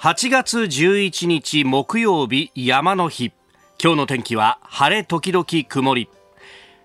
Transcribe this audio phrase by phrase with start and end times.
[0.00, 3.34] 8月11日木曜日山の日
[3.78, 6.08] 今日の天気は晴れ時々曇り。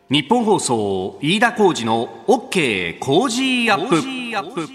[0.09, 4.67] 日本放送飯田浩二の OK 工事アップ。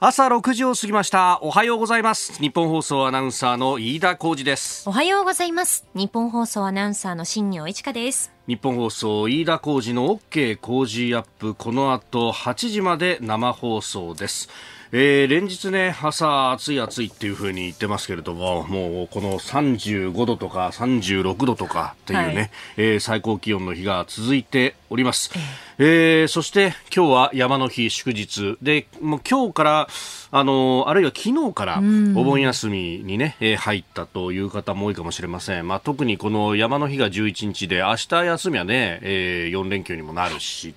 [0.00, 1.38] 朝6時を過ぎました。
[1.42, 2.40] おはようございます。
[2.40, 4.88] 日本放送アナウンサーの飯田浩二です。
[4.88, 5.86] おはようございます。
[5.94, 8.32] 日本放送アナウンサーの新業一華です。
[8.46, 11.54] 日本放送飯田浩二の OK 工事アップ。
[11.54, 14.48] この後8時まで生放送です
[14.94, 25.30] えー、連日ね、朝暑い暑いっていう風に言ってますけれども、もうこの35度とか36度とかっていうね、はい、えー、最高気温の日が続いております。
[25.78, 29.88] えー、そして今日は山の日祝日で、もう今日から、
[30.34, 35.68] あのあるいは昨日からお盆休みにね、えー、入ったという方も多いかもしれません。
[35.68, 40.74] まあ、特にこの山の日が11日で、明日休みはね、えー、4連休にもなるし、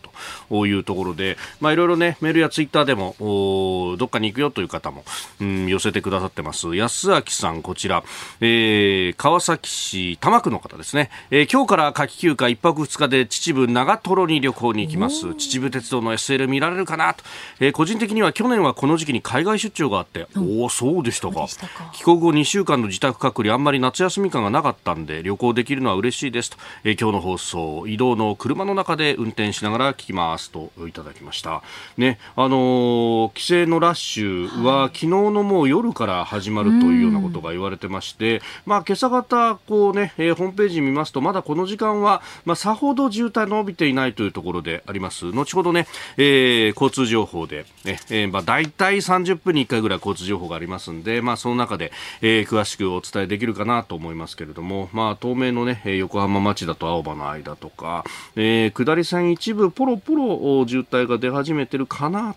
[0.50, 5.04] というところで、まあ、いろいろね、メールやツイッターでも、おどっかに行くよという方も、
[5.42, 6.76] うん、寄せてくださってます。
[6.76, 8.04] 安明さん、こちら、
[8.40, 15.34] えー、川崎市多摩区の方ですね、えー、今日から夏季休暇1泊2日で秩父長瀞に旅行に行きます。
[15.34, 17.24] 秩父鉄道の SL 見られるかなと、
[17.60, 21.48] えー、個人的には去年はこの時期に海外出張があって、うん、おおそうでしたか。
[21.94, 31.64] 帰国後2週間の自宅隔離あんまり夏休み感がなかったんで旅行できるのは嬉しいですと、えー、今日の放送移動の車の中で運転しながら聞きますといただきました。
[31.98, 58.04] ねあのー、帰省のラッシュは、はい、昨日のもう夜から始まるというようなことが言われてまして、まあ今朝方こうね、えー、ホームページ見ますとまだこの時間はまあさほど渋滞伸びていないというところであります後ほどね、えー、交通情報で、ねえー、まあ大体30分に1回ぐらい交通情報がありますんで、まあ、その中で、えー、詳しくお伝えできるかなと思いますけれども、まあ、東名のね、横浜町田と青葉の間とか、
[58.36, 62.36] えー、下り線一部ポロポロ渋滞が出始めてるかな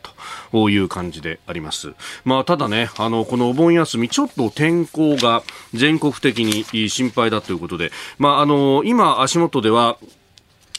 [0.52, 1.94] という感じであります。
[2.24, 5.42] まあ、ただね、あの、このお盆休み、ちょっと天候が
[5.74, 9.98] 全国的に心配だということで、まあ、あの、今足元では、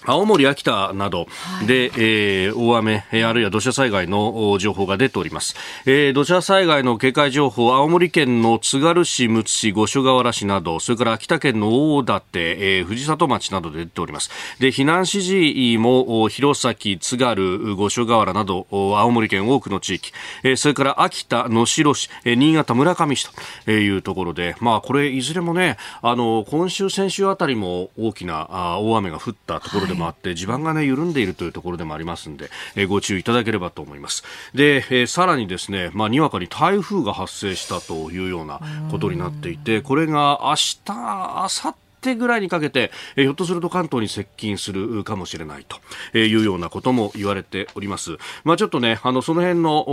[0.05, 1.27] 青森、秋田など
[1.67, 5.55] で、はい、えー、大雨、あるいは土砂災害の情報が出ております、
[5.85, 14.29] えー、土砂災害の警戒情報、青森県の津軽市、むつ市、五所川原市など、それから秋田県の大館、えー、藤里町などで出ております。
[14.59, 23.27] で、避難指示も、弘前、津軽、五所川原など、青森県多くの地域、えー、それから秋田、能代市、えー、新潟、村上市
[23.65, 34.23] というところで、まあ、これ、いずれもね、あの、今週、先週あたりも大きなあ大雨が降ったところでもあって、地盤がね、緩んでいるというところでもありますんで、えー、ご注意いただければと思います。
[34.53, 38.61] で、えー、さらにですね、まあ、にわかに台風が発生したというような
[38.91, 48.17] ことになっていて、これが明日、明後日手ぐらいにかけて、え、ひょっとすると関東に接近するかもしれないというようなことも言われております。
[48.43, 49.83] まあちょっとね、あの、その辺の、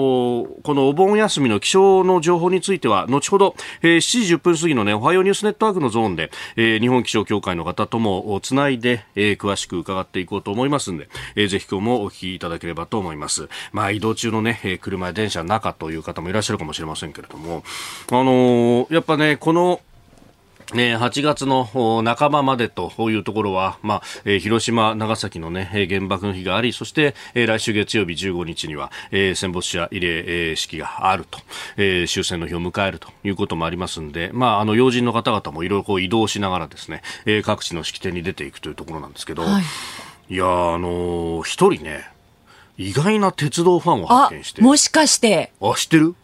[0.63, 13.49] このお盆休みの気象の情報については、後ほど、えー、7時10分過ぎのね、おはようニュースネットワークのゾーンで、え、日本気象協会の方ともつないで、え、詳しく伺っていこうと思いますんで、えー、ぜひ今日もお聞きいただければと思います。
[13.73, 17.65] まあ移動中のね、車や電車の中という方もいらっしゃるかもしれませんけれども、
[18.11, 19.81] あのー、やっぱね、この、
[20.75, 31.39] えー、8月の半ばまでというところは、まあえー、広島、長崎の、ね、原爆の日がありそして、えー、来週月曜日15日には、えー、戦没者慰霊式があると、
[31.77, 40.49] えー、終戦の日を迎えるということもありますので、まあ、あの要人の方々もいろいろ移動しながらですね、えー、各地の式典に出ていくというところなんですけど、はい、いやあ
[40.79, 42.11] のー、一人ね
[42.79, 44.61] 意外な鉄道ファンを発見して。
[44.63, 45.53] もしかして。
[45.63, 46.15] あ知ってる？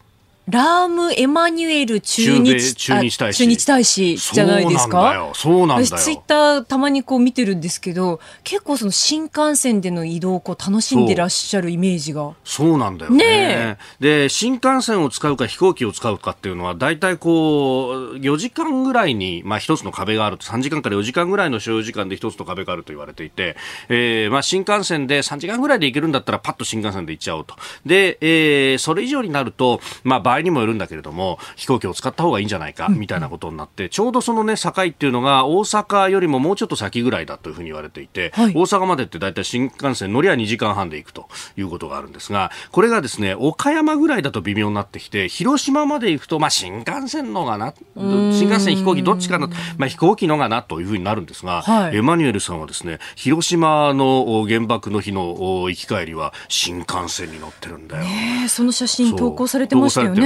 [0.49, 3.39] ラーム・エマニュエル駐日駐日大使。
[3.39, 5.31] 駐日大使じゃないですか？
[5.35, 12.33] そうなんだよツイッターたまにこう見てるんですけど結構その新幹線での移動をこう楽しんでらっしゃるイメージが。
[12.45, 13.25] そうなんだよね。
[13.25, 23.57] ねで新幹線を使うか飛行機を使うかっていうのは大体こう4時間ぐらいに、まあ、一つの壁があると3時間から4時間ぐらいの所要時間で一つの壁があると言われていて、
[23.89, 27.55] えーまあ、新幹線で3時間ぐらいで行けるんだったらパッと新幹線で行っちゃおうと。
[27.87, 58.05] で、えー、それ以上になると、まあ、場合にもよるんだけれども飛行機を使った方がいいんじゃないかみたいなことになって、ちょうどそのね境っていうのが大阪よりももうちょっと先ぐらいだというふうに言われていて、はい、大阪までって大体新幹線乗りは2時間半で行くということがあるんですがこれがですね岡山ぐらいだと微妙になってきて広島まで行くと、まあ、新幹線のがな新幹線飛行機どっちかな、まあ、飛行機のがなというふうになるんですが、はい、エマニュエルさんはですね広島の原爆の日の行き帰りは新幹線に乗ってるんだよ。
[58.49, 60.22] その写真投稿されてましたよね。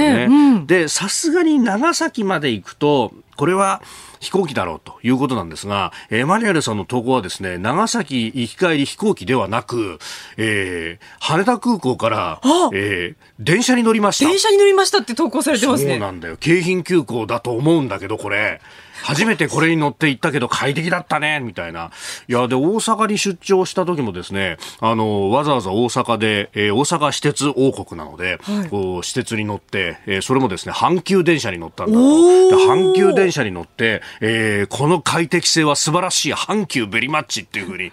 [0.65, 3.81] で、さすがに長崎まで行くと、これは
[4.19, 9.99] 飛行機だろうということなんですが、エマニュエルさんの投稿はですね、長崎行き帰り飛行機ではなく、
[10.37, 12.41] えー、羽田空港から、
[12.73, 14.29] えー、電車に乗りました。
[14.29, 15.91] 電車に乗りましたって投稿されてますね。
[15.91, 16.37] そうなんだよ。
[16.37, 18.61] 京浜急行だと思うんだけど、これ。
[19.03, 21.91] 初めてこれに乗って行ったけど快適だったね、みたいな。
[22.27, 31.99] いや、で、大阪に出張した時もですね、あの、わざわざ大阪で、えー、大阪私鉄王国なので、はい、こう、私鉄に乗って、えー、それもですね、阪急電車に乗ったんだと。
[31.99, 37.91] 阪急電車に乗って、えー、この快適性は素晴らしい阪急ベリマッチっていうふうに、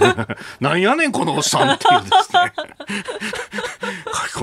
[0.60, 2.52] なんやねん、このおっさんっていうですね、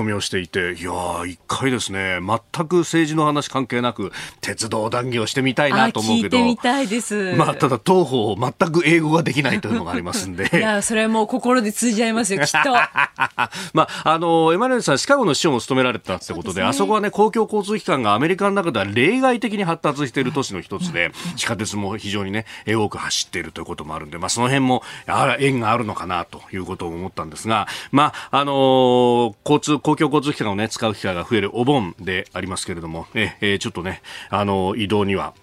[0.00, 0.92] き込みをしていて、いや
[1.26, 6.38] 一回ですね、全く政治の話関係なく、鉄道談義をしてみたいなと思うけど。
[6.38, 7.34] 聞いてみたいです。
[7.34, 10.50] まあ、ただ、当方、全く英語ができないというのがありますんで。
[10.56, 12.72] いや、それはもう心で通じ合いますよ、きっと。
[13.74, 35.34] まあ、あの、エマニュエルさん、シカゴの市長も務められたってことで、でね、あそこはね、公共交通機関がアメリカの中では例外的に発達している都市の一つで、地下鉄も非常にね、多く走っているということもあるんで、まあ、その辺も、あ縁があるのかなということを思ったんですが、まあ、あのー、交通、公共交通機関をね、使う機会が増えるお盆でありますけれども、え、えちょっとね、あの、移動には、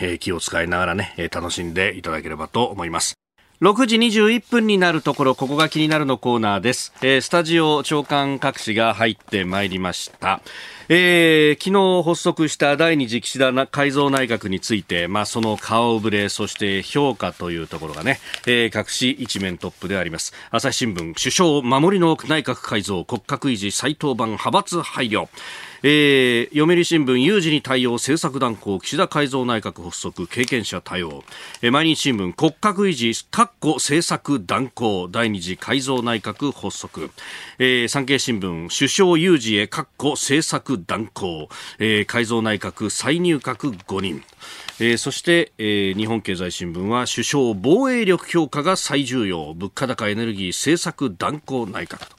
[0.00, 3.21] え気を使いながらね、楽しんでいただければと思います。
[3.62, 6.92] 6時21分になるところ、ここが気になるのコーナーです。
[7.00, 10.40] えー、スタジオ長官各紙が入ってまいりました。
[10.88, 18.18] えー、昨日発足した第二次岸田改造内閣について、まあ、その顔ぶれ、そして評価というところがね、
[18.48, 20.32] えー、各紙一面トップであります。
[20.50, 25.28] 朝日新聞、首相守りの内閣改造、骨格維持、再登板、派閥配慮。
[25.84, 31.24] えー、読売新聞有事に対応政策断行岸田改造内閣発足経験者対応、
[31.60, 37.10] えー、毎日新聞骨格維持確保政策断行第二次改造内閣発足、
[37.58, 41.48] えー、産経新聞首相有事へ確保政策断行、
[41.78, 44.22] えー、改造内閣再入閣5人。
[44.80, 49.54] えー、そして、えー、日本経済新聞は首相防衛力強化が最重要。
[49.54, 52.16] 物価高エネルギー政策断行内閣と。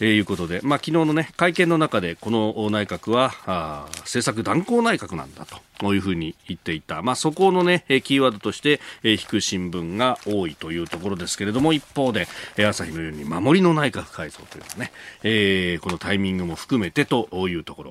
[0.00, 5.46] えー、いうことで、まあ、昨日の、ね、会見の中でこの内閣はあ政策断行内閣なんだ
[5.78, 14.92] というふうに言っていた、まあ、そこの、ね、キーワードとして、え、引く新聞が多いというところですけれども一方で、え、朝日のように守りの内閣改造というのはね、
[15.22, 17.84] えー、このタイミングも含めてというとこ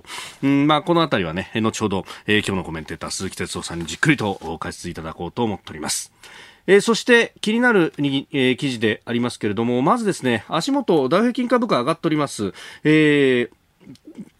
[0.43, 6.11] ろ、んまあ、このあたりはね後ほど、え、今日のコメンテーター鈴木哲夫さんにじっくりと解説いただこうと思っております。
[6.69, 12.53] えー、そして気になるに、えー、記事でありますけれども、まずですね、足元、ダウ平均株価上がっております。
[12.83, 13.59] えー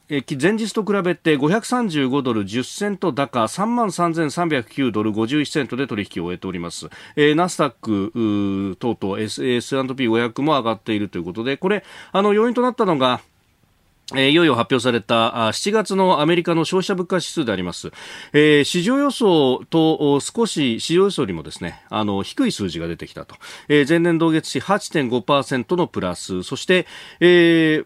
[0.10, 13.22] 前日と比べて535ドル10セント高3万3309ドル51セントで取引を終えております、えー、ナスダック等々 S&P500 も上がっているということでこれあの要因となったのが
[14.16, 17.92] えいよいよ発表された7月のアメリカの消費者物価指数であります、
[18.34, 23.36] えー、市場予想と少し市場予想よりもですねあの低い数字が出てきたと、
[23.68, 26.44] えー、前年同月比8.5%のプラス。
[26.44, 26.88] そして、
[27.20, 27.84] え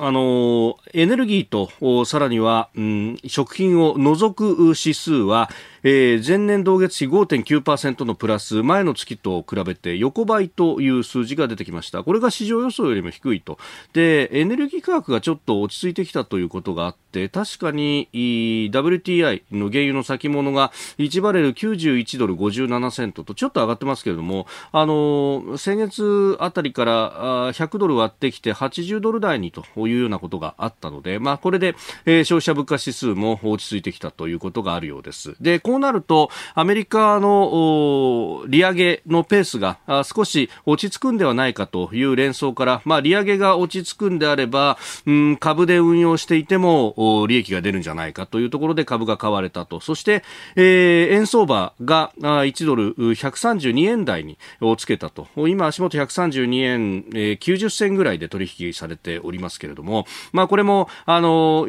[0.00, 5.50] あのエネルギーとさらには、うん、食品を除く指数は、
[5.82, 12.04] えー、前年同月比5.9%のプラス前の月と比べて横ばいという数字が出てきました。
[12.04, 13.58] これが市場予想よりも低いと。
[13.92, 31.74] でエネルギー価格がちょっと落ち着いてきたということがあって確かに WTI の原油の先物が1バレル91ドル57セントとちょっと上がってますけれどもあの先月あたりから100ドル割ってきて80ドル台にというようなことがあったので、まあ、これで、
[32.04, 35.34] えー、消費者物価指数も落ち着いてきたということがあるようです。
[35.40, 46.94] でこうなると、アメリカの利上げのペースが少し落ち着くんではないかという連想から、まあ、利上げが落ち着くんであれば、うん、株で運用していても
[47.26, 49.80] 利益が出るんじゃないかというところで株が買われたと。
[49.80, 50.22] そして、
[50.56, 54.38] えー、円相場が1ドル132円台に
[54.76, 55.28] つけたと。
[55.48, 61.68] 今足元132円、えー、90銭ぐらいで取引されておりますけれども、まあこれも、あの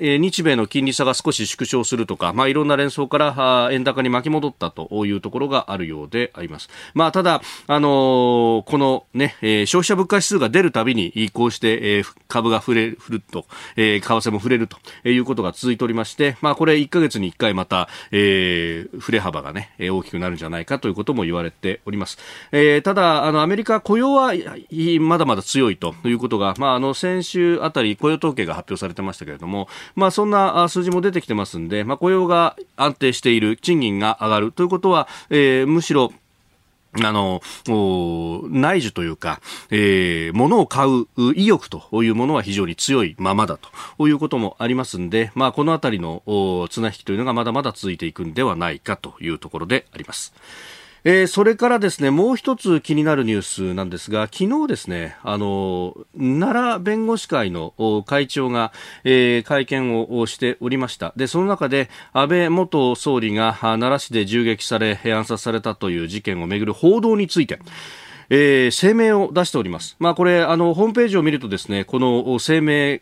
[0.00, 6.68] え日米の金利差が少し縮小するとか、まあ、いろんな連想から円高に巻き戻ったというところがあるようであります。
[6.94, 12.98] まあ、ただ、あのー、このね、えー、消費者物価指数が出るたびに、こうして、えー、株が触れる
[13.30, 14.78] と、えー、為替も触れると
[15.08, 22.18] いうことが続いておりまして、まあ、これ1ヶ月に1回また、えー、触れ幅がね、大きくなるんじゃないかということも言われております。
[22.52, 24.32] えー、ただ、あの、アメリカ雇用は
[25.00, 36.12] まだまだ強いということが、まあ、あの、先週あたり雇用統計が発表されてましたけれども、まあ、そんな数字も出てきてますんで、まあ、雇用が安定している、賃金が上がるということは、えー、むしろ
[36.92, 37.40] あの、
[38.50, 43.58] 内需というか、えー、物を買う意欲というものは非常に強いままだ
[43.96, 46.22] ということもありますんで、まあ、このあたりの
[46.68, 50.34] 綱引きというのがまだまだ続いていくんではないかというところであります。
[51.04, 57.72] えー、それからですね、もう一つ気になるニュースなんですが、昨日ですね、あの、奈良弁護士会の
[58.06, 58.72] 会長が、
[59.04, 61.14] えー、会見をしておりました。
[61.16, 67.60] で、その中で、安倍元総理が奈良市で銃撃され、暗殺されたという事件をめぐる報道について、
[68.28, 69.96] えー、声明を出しております。
[69.98, 73.00] まあ、これ、あの、ホームページを見るとですね、この声明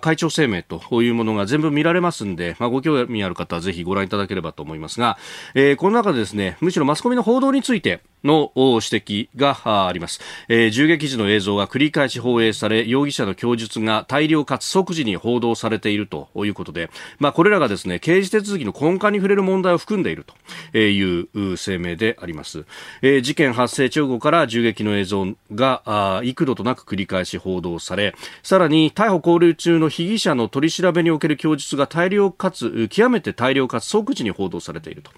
[0.00, 5.18] 会長声明というものが全部見られますんで、まあ、ご興味ある方はぜひご覧いただければと思いますが、
[5.54, 20.24] えー、この中でですね、むしろマスコミの報道について、の指摘があります、えー、銃撃時の映像が繰り返し放映され容疑者の供述が大量かつ即時に報道されているということで、まあ、これらがですね刑事手続きの根幹に触れる問題を含んでいる
[20.72, 22.64] という声明であります、
[23.02, 35.10] えー、事件発生直後から銃撃の映像が幾度となく繰り返し報道されさらに逮捕交留中中の被疑者の取り調べにおける供述が大量かつ極めて大量かつ即時に報道されていると。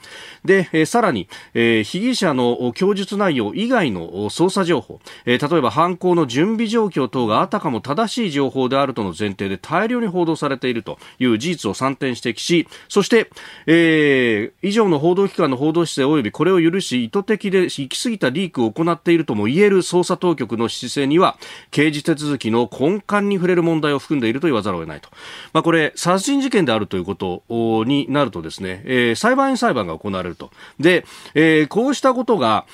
[0.44, 13.30] で、えー、さらに、えー、被疑者の供供述内容以外の捜査情報、えー、例えば犯行の準備状況等があたかも正しい情報であるとの前提で大量に報道されているという事実を3点指摘し、そして、
[13.66, 21.38] えー、以上の報道機関の報道姿勢及びこれを許し意図的で行き過ぎたリークを行っているとも言える捜査当局の姿勢には
[21.70, 25.08] 刑事手続きの根幹に触れる問題を含んでいるいると言わざるを得ないと。
[25.52, 27.42] まあ、これ、殺人事件であるということ
[27.84, 30.50] になるとですね、えー、裁判員裁判が行われると。
[30.80, 32.66] で、えー、こうしたことが、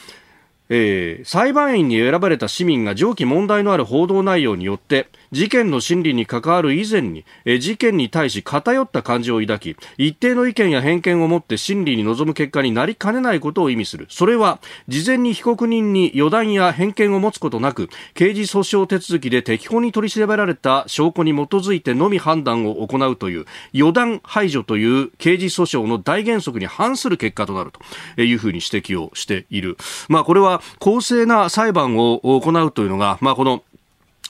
[0.71, 14.07] えー、裁判員に選ばれた市民が上記問題のある報道内容によって事件の審理に関わる以前に、え事件に対し偏った感情を抱き、一定の意見や偏見を持って審理に臨む結果になりかねないことを意味する。
[14.09, 27.73] それは、事前に被告人に予断や偏見を持つことなく、刑事訴訟手続きで適法に取り調べられた証拠に基づいてのみ判断を行うという、予断排除という刑事訴訟の大原則に反する結果となる
[28.17, 29.77] というふうに指摘をしている。
[30.09, 33.63] まあ、これは公正な裁判を行うというのが、まあ、この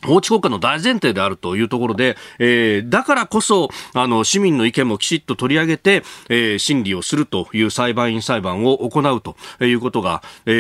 [0.06, 10.52] 法治国家の大前提であるというところで、えー、だからこそ、あの、市民の意見もきちっと取り上げて、えー、審理をするという裁判員裁判を行うということが、え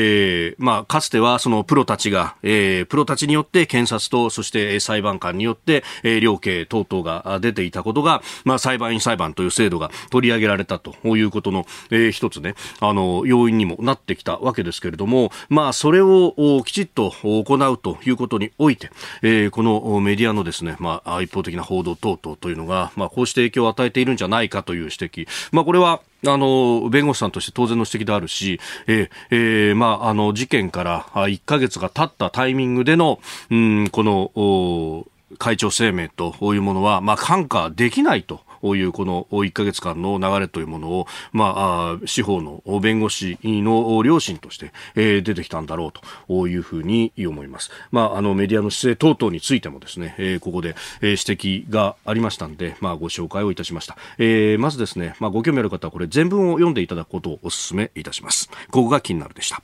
[0.50, 18.90] ー、まあ、かつてはそのプロたちが、えー、プロたちによって検察と、そして裁判官によって、えー、量刑等々が出ていたことが、まあ、裁判員裁判という制度が取り上げられたということの、えー、一つね、あの、要因にもなってきたわけですけれども、まあ、それをきちっと行うということにおいて、
[19.28, 25.28] えー、このメディアのですね、まあ、一方的な報道等々というのが、まあ、こうして影響を与えているんじゃないかという指摘。
[25.52, 33.20] まあ、これは、あの、弁護士さんとして当然の指摘であるし、えー、えー、まあ、あの、事件から1ヶ月が経ったタイミングでの、
[33.50, 35.06] うん、この、
[35.36, 45.92] 会長声明というものは、まあ、看過できないというこの1ヶ月間の流れというものを、まあ、司法の弁護士の両親として、え、出てきたんだろう
[46.28, 47.70] というふうに思います。
[47.90, 53.96] まあ、あのメディアの姿勢等々についてもですね、え、ここで、指摘がありましたので、まあ、ご紹介をいたしました。
[54.18, 58.50] えー、まずですね、まあ、ご興味ある方はこれ全文を読んでいただくことをお勧めいたします。
[58.70, 59.62] ここが気になるでした。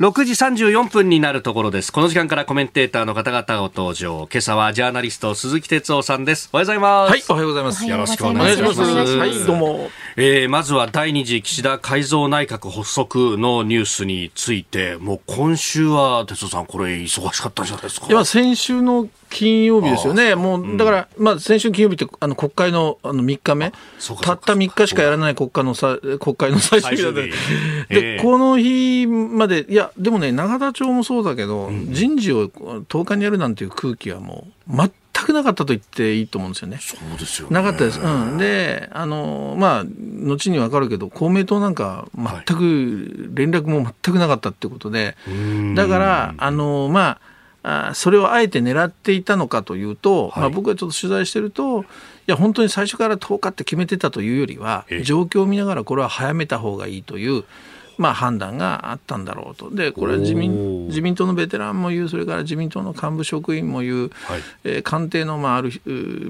[0.00, 1.92] 6時34分になるところです。
[1.92, 4.26] この時間からコメンテーターの方々ご登場。
[4.32, 6.48] 今朝はジャーナリスト鈴木哲夫さんです。
[6.50, 7.10] おはようございます。
[7.10, 7.86] はい、おはようございます。
[7.86, 8.80] よろしくお願いします。
[8.80, 9.90] はい、どうも。
[10.16, 18.06] えー、まずは第二次岸田改造内閣発足のニュースについて、もう今週は哲夫さん、これ忙しかったんじゃないですか？
[18.08, 23.72] いや、先週の金曜日ですよね、もうだから、うん、まあ、先週金曜日ってあの国会のあの3日目、
[24.22, 27.20] たった3日しかやらない国会のさ国会の最終日だった。
[27.94, 34.90] で、えー、この日まで、いや、でもね、永田町もそうだけど、うん、人事を10日にやるなんていう空気はもう、全
[35.24, 36.78] くなかったと言っていいと思うんですよね。
[36.80, 38.00] そうですよ、ね、なかったです。
[38.00, 38.36] うん。
[38.36, 45.16] で、あの、まあ、後にわかるけど、公明党なんか全く、連絡も全くなかったってことで、
[45.74, 47.31] だから、あの、まあ、
[47.62, 51.84] あそれをあえて狙っていたのかというと、はい、まあ、僕がちょっと取材してるとい
[52.26, 57.44] や本当に最初から10日って決めてたというよりは状況を見ながらこれは早めた方がいいという。
[57.98, 65.70] まあ、判断があったんだろうと、でこれは自民自民党のベテランも言う、それから自民党の幹部職員も言う、はい、えー、官邸の、まあ、ある、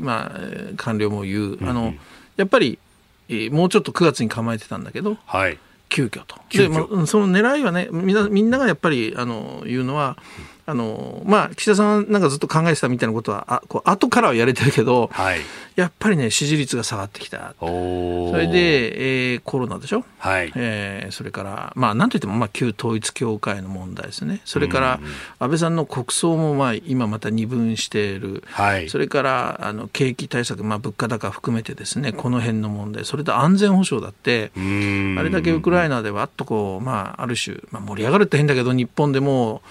[0.00, 0.40] まあ、
[0.76, 1.94] 官僚も言う、あの
[2.36, 2.80] やっぱり、
[3.28, 5.58] えー、もうちょっと9月に構えてたんだけど、はい、
[5.88, 6.36] 急遽と。
[6.50, 10.16] で、まあ、その狙いはねみんなみんながやっぱりあの言うのは
[10.64, 15.40] あのまあ、岸田さんなんかずっと考えてたみたいなことはあこう後からはやれてるけど、はい、
[15.74, 17.54] やっぱりね支持率が下がってきた。
[17.58, 20.52] それで、えー、コロナでしょ、はい。
[20.54, 24.40] えー、それからまあなんといっても、まあ、旧統一教会の問題ですね。
[24.44, 25.00] それから
[25.40, 32.12] 安倍さんの国葬も、まあ、今また二分している、はい、それからあの景気対策、まあ、物価高含めてですね。
[32.12, 33.04] この辺の問題。
[33.04, 39.62] それと安全保障だってあれだけウクライナでわっとこう、まあ、ある種、まあ、盛り上がるって変だけど日本でも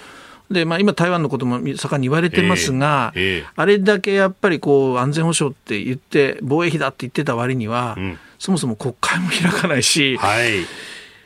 [0.51, 10.65] で、まあ、今、台湾のことも盛んに言われてますが、えーえー、あれだけやっぱりこう安全保障って言って、防衛費だって言ってた割には、うん、そもそも国会も開かないし、はい、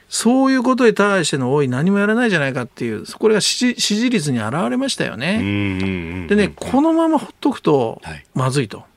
[0.09, 6.27] そういうことに対しての多い、何もやらないじゃないかっていう、これが支持支持率に表れましたよね。
[6.29, 8.01] でね、このままほっとくと
[8.33, 8.77] まずいと。
[8.79, 8.87] はい、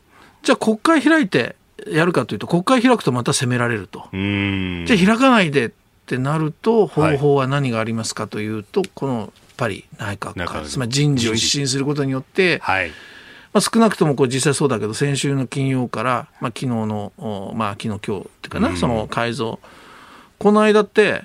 [0.44, 1.56] じゃあ、国会開いて
[1.86, 4.08] やるかというと、国会開くとまた責められると。
[4.12, 5.70] じゃあ、開かないでっ
[6.06, 12.90] てなると、方法は何がありますかというと、このぱり内閣かつまり人事を一新することによって、はい。
[13.52, 17.12] まあ、少なくともこう実際そうだけど先週の金曜から、まあ、昨日の、
[17.56, 19.58] まあ、昨日今日っていうかな、うん、その改造。
[20.38, 21.24] この間って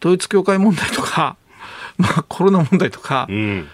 [0.00, 1.36] 統一教会問題とか、
[1.96, 3.68] まあ、コロナ問題とか、うん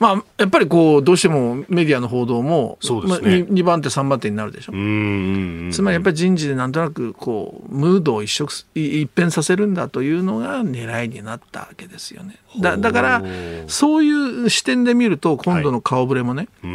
[0.00, 4.72] まあ、やっぱりこうどうしてもメディアの報道もそうですね、まあ、2, 2番手、3番手になるでしょ。
[4.72, 12.36] うつまりやっぱり人事でなんとなくこうムードを一色一変させるんだというのが狙いになったわけですよね。
[12.58, 13.22] だだから
[13.68, 16.68] そういう視点で見ると今度の顔ぶれもね、は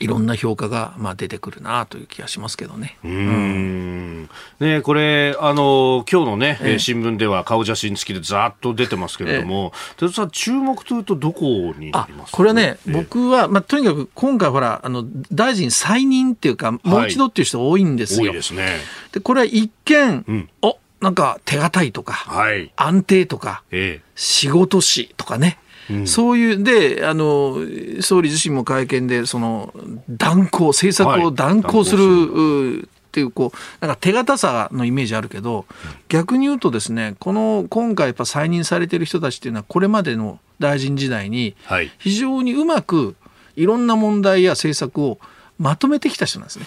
[0.00, 2.96] い、いろんな評価がまあ出てくるなという気がしますけどね。
[3.04, 4.28] うん、
[4.60, 18.30] ねこれあの今日のね、ええ、新聞では顔写真付きでざっと出てますけれども、ええ、さん注目というとどこになりますか、これはね、僕は、まあ、とにかく今回ほらあの大臣再任っていうか、もう一度っていう人多いんですよ。
[18.30, 18.78] 多いですね。
[19.12, 25.58] でこれは一見、うん、おなんか手堅いとか、はい、安定とか、ええ、仕事しとかね。
[25.88, 27.56] うん、そういう、で、あの、
[28.00, 29.74] 総理自身も会見で、その、
[30.08, 35.66] 断行、政策を断行する、はい、っていう、こう、なんか手堅さのイメージあるけど、
[36.08, 41.56] 逆に言うとですね、この、今回やっぱ再任されてる人たちっていうのは、これまでの大臣時代に、
[41.98, 43.16] 非常にうまく
[43.56, 45.18] いろんな問題や政策を
[45.58, 46.66] まとめてきた人なんですね。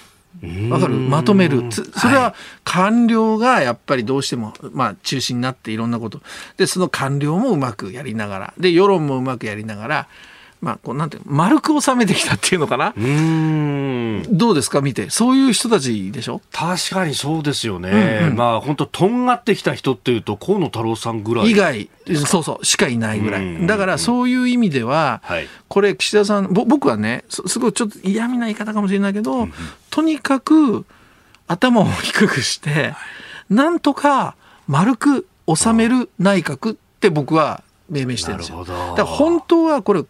[0.70, 0.96] わかる？
[0.96, 1.72] まとめる。
[1.72, 2.36] それは
[2.66, 6.22] 官僚がやっぱりどうしても、まあ中心になっていろんなこと。
[6.58, 10.08] で、その官僚もうまくやりながら、で、世論もうまくやりながら、
[10.64, 12.94] まあ、こうなんて丸く収めてきたっていうのかな？
[12.96, 14.24] うん。
[14.32, 14.80] どうですか？
[14.80, 15.10] 見て。
[15.10, 16.40] そういう人たちでしょ？
[16.54, 21.52] 確かにそうですよね、うんうん、まあ本当とんがってきた人っていうと河野太郎さんぐらい。
[21.52, 21.90] 以外
[22.26, 23.68] そうそうしかいないぐらい。
[23.68, 29.54] だからそういう意味では、はい、これ岸田さん僕はねすごいちょっと嫌味な言い方かもしれないけど、うんうん、
[29.90, 30.86] とにかく
[31.48, 32.94] 頭を低くして、
[33.50, 34.38] なんとか
[34.68, 38.66] 丸く収める内閣って僕は命名してるんですよ。
[38.66, 40.04] だから本当はこれ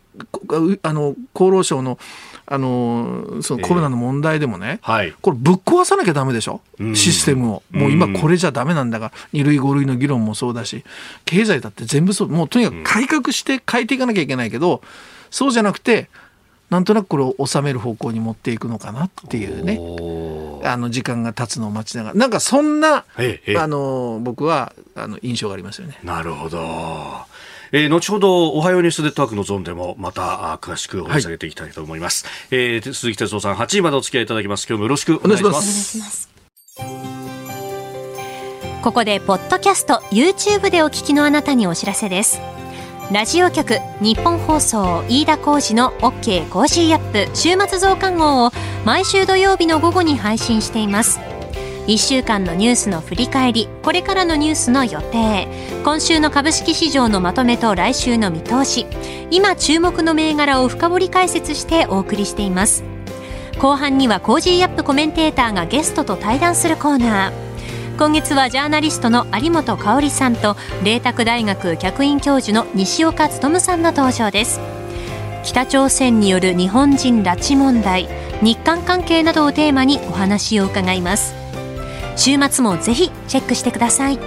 [0.83, 1.97] あの厚労省の
[2.45, 6.61] あのそのコロナの問題でもね、えーはい、これぶっ壊さなきゃだめでしょ、
[6.93, 10.83] システムを、もう今これじゃだめなんだから、2類、5類の議論もそうだし、
[11.23, 14.81] 経済だって全部そう、もうとにかく改革して変えていかなきゃいけないけど、
[15.31, 16.09] そうじゃなくて、
[16.69, 19.79] なんとなくこれを収める方向に持っていくのかなっていうね、
[20.67, 25.99] あの時間が経つのを待ちながら、なんかそんな、ええ、あの僕はあの印象がありますよね。
[26.03, 27.32] なるほど。
[27.75, 34.67] えー、後ほどおはようニュースネットワークのゾーンでもまた詳しく掘り下げていきたいと思います、はい、えー、鈴木哲夫さん8時までお付き合いいただきます。
[34.69, 36.29] 今日もよろしくお願いします。
[38.83, 42.39] ここでポッドキャスト YouTube でお聞きのあなたにお知らせです。
[43.11, 48.51] ラジオ局日本放送飯田浩司の OK コージーアップ週末増刊号を
[48.85, 51.19] 毎週土曜日の午後に配信しています
[51.87, 55.47] 1週間のニュースの振り返りこれからのニュースの予定。
[55.83, 58.85] 今週の株式市場のまとめと来週の見通し。
[59.31, 62.85] 今注目の銘柄を深掘り解説してお送りしています。
[63.59, 67.97] 後半には Cozy up コメンテーターがゲストと対談するコーナー。
[67.97, 74.61] 今月はジャーナリストの有本香さんと麗澤大学客員教授の西岡力さんの登場です。
[75.43, 78.07] 北朝鮮による日本人拉致問題
[78.41, 81.42] 日韓関係などをテーマにお話を伺います。
[82.15, 84.19] 週末もぜひチェックしてください。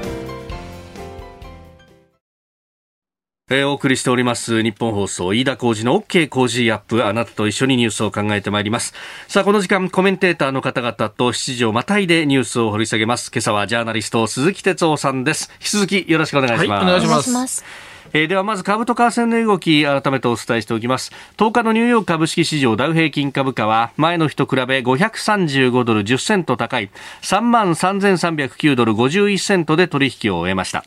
[3.49, 8.92] えー、お送りしております日本放送飯田浩二の OK 工事アップあなたと一緒にニュースを考えてまいります。
[9.29, 13.31] さあこの時間コメンテーターの方々と7時をまたいでニュースを掘り下げます。
[13.33, 15.49] 今朝はジャーナリスト鈴木哲夫さんです。
[15.61, 26.88] 引き続きよろしくお願いします、はい、お願いしますえー、ではまず株と為替の動き改めてお伝えしておきます10日のニューヨーク株式市場ダウ平均株価は前の日と比べ535ドル10セント高い
[27.20, 30.83] 3万3309ドル51セントで取引を終えました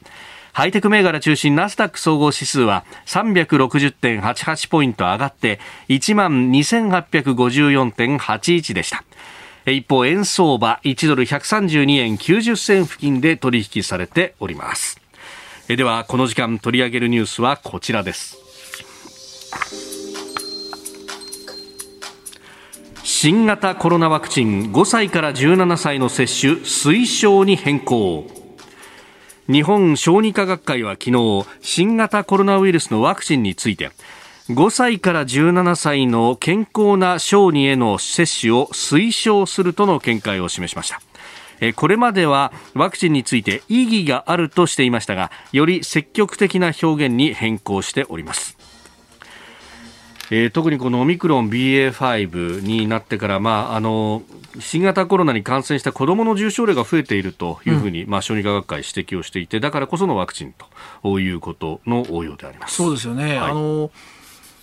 [0.54, 9.04] ハイテク銘柄中心ナスダック総合指数は360.88ポイント上がって1万2854.81でした。
[9.68, 15.00] 一方、円相場1ドル132円90銭付近で取引されております。
[15.72, 18.38] えでは、この時間取り上げるニュースはこちらです。
[23.04, 28.26] 新型コロナワクチン5歳から17歳の接種推奨に変更
[29.48, 33.92] 日本小児科学会は昨日新型コロナウイルスのワクチンについて
[34.50, 41.02] 5歳から17歳の健康な小児への接種を推奨するとの見解を示しました
[41.76, 48.58] これまではワクチンについて意義があるとしていましたがより積極的な表現に変更しております。
[50.32, 54.22] えー、特にこのオミクロン BA.5 になってから、まあ、あの
[54.60, 60.54] 新型コロナに感染した子どもの重症例が増えているというふうに、うん、まあ、小児科学会指摘をしていてだからこそのワクチン
[61.02, 62.76] ということの応用であります。
[62.76, 63.90] そうですよね、はい、あの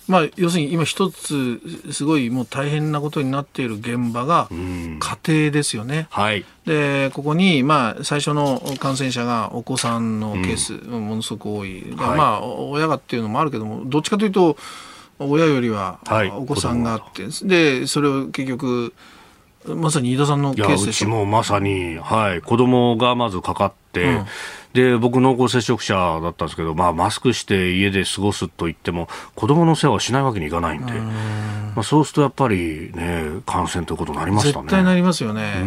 [0.07, 1.59] まあ、要するに今一つ
[1.91, 6.07] すごいもう大変なことになっている現場が家庭ですよね。
[6.09, 14.57] はい、でここにまあ最初の感染者がお子さんのケース、ものすごく多い、はい、まあ親がっていうのもあるけどもどっちかというと
[15.19, 15.99] 親よりは
[16.37, 18.93] お子さんがあって、はい、でそれを結局
[19.65, 21.07] まさに飯田さんのケースでしょ。
[21.07, 24.25] うちもまさに、はい、子供がまずかかって、うん、
[24.77, 30.97] で僕、濃厚接触者だったんですけど、まあ、マスクして家で過ごすと言っても、子供の世話をしないわけにいかないんで、ん。
[31.75, 34.65] まあ、そうするとやっぱりね、感染ということになりましたね。
[34.65, 35.63] 絶対なりますよね。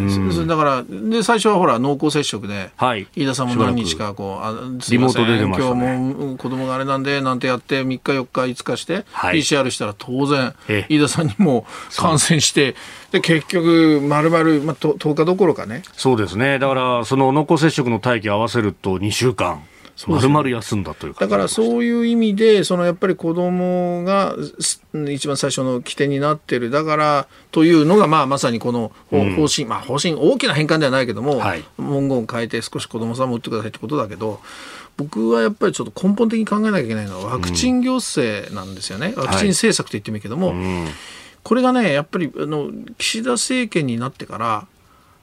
[0.47, 4.53] だからで、最初はほら、濃厚接触で、はい、飯田さんも何日かこう、あ
[4.91, 10.55] リモートで出ました、ね、今日も子供があれなんで、なんてやって、3日、4日、5日して、はい、PCR したら当然、
[10.89, 12.77] 飯田さんにも感染して、
[13.11, 15.83] で結局、まるまる10日どころかね。
[15.97, 16.61] そうですね。
[16.61, 19.63] だから、その濃厚接触の待機合わせると2週間。
[20.07, 24.35] まるまる休んだというだからそういう意味で、そのやっぱり子供が
[25.09, 34.41] 一番最初の起点になってる、だからというのが、まあ、まさにこの方針、うん、まあ、方針、大きな変換ではないけども、はい、文言を変えて、少し子供さんも打ってくださいってことだけど、
[34.97, 40.89] 僕はやっぱりちょっと根本的に考えなきゃいけないのは、ワクチン行政なんですよね、うん、ワクチン政策と言ってもいいけども、はいうん。
[41.43, 44.67] これがね、やっぱりあの岸田政権になってから、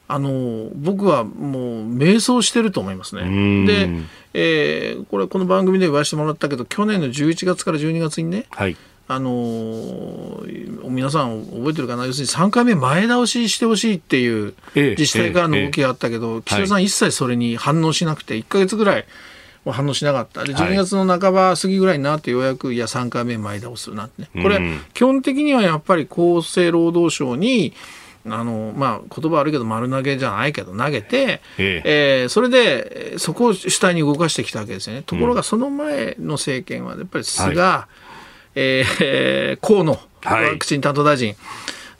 [0.09, 3.65] あの僕はもう迷走してると思いますね。
[3.65, 3.89] で、
[4.33, 8.77] えー、これこの番組で言わせてもらったけど去年の11月から12月にね、はい、
[9.09, 12.05] あのー、皆さん覚えてるかな？
[12.05, 16.37] 要するに3回目前倒ししてほしいっていう自治体からの動きがあったけど、ええ。
[16.37, 19.05] え、岸田さん一切それに反応しなくて1か月ぐらい
[19.71, 20.45] 反応しなかった。
[20.45, 24.29] で12月の半ば過ぎぐらいになってようやくいや3回目前倒すなってね。
[24.41, 24.61] これ、
[24.93, 27.73] 基本的にはやっぱり厚生労働省に
[28.29, 32.21] あのまあ、言葉悪いけど丸投げじゃないけど投げて、ええ。
[32.21, 35.03] えー、それでそこを主体に動かしてきたわけですよね。
[35.05, 37.87] ところがその前の政権はやっぱり菅、は
[38.55, 41.37] い、えー、河野ワクチン担当大臣、はい、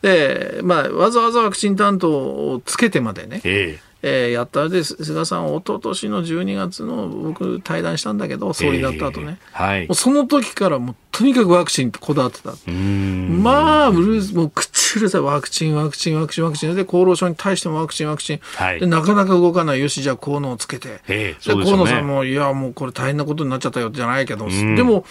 [0.02, 25.06] で、まあ、わざわざワクチン担当をつけてまでね、ええー、やったで菅さん、一昨年の12月の僕、対談したんだけど、総理だった後ね、えーはい、もうその時からもうとにかくワクチンってこだわってた、まあ、うるもう口うるさい、ワクチン、ワクチン、ワクチン、ワクチン、で厚労省に対してもワクチン、ワクチン、はい、でなかなか動かない、よし、じゃあ河野をつけて、えー、で、ね、河野さんも、いや、もうこれ大変なことになっちゃったよじゃないけど、でも、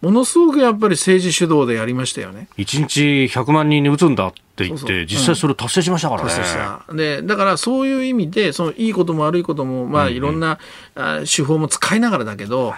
[0.00, 2.48] ものすごくやっぱり政治主導でやりましたよね。
[2.58, 3.00] 1日
[3.32, 6.28] 100万人に打つんだって言って、実際それを達成しましたからね。
[6.28, 6.94] 達成した。
[6.94, 10.58] で、だからそういう意味で、そのいいことも悪いことも、まあいろんな、
[10.94, 12.74] うんうん、手法も使いながらだけど、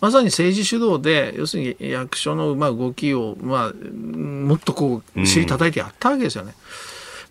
[0.00, 6.54] まさに政治主導で、要するに役所のまあ動きを、まあ、もっとこう、尻叩いてやったわけですよね。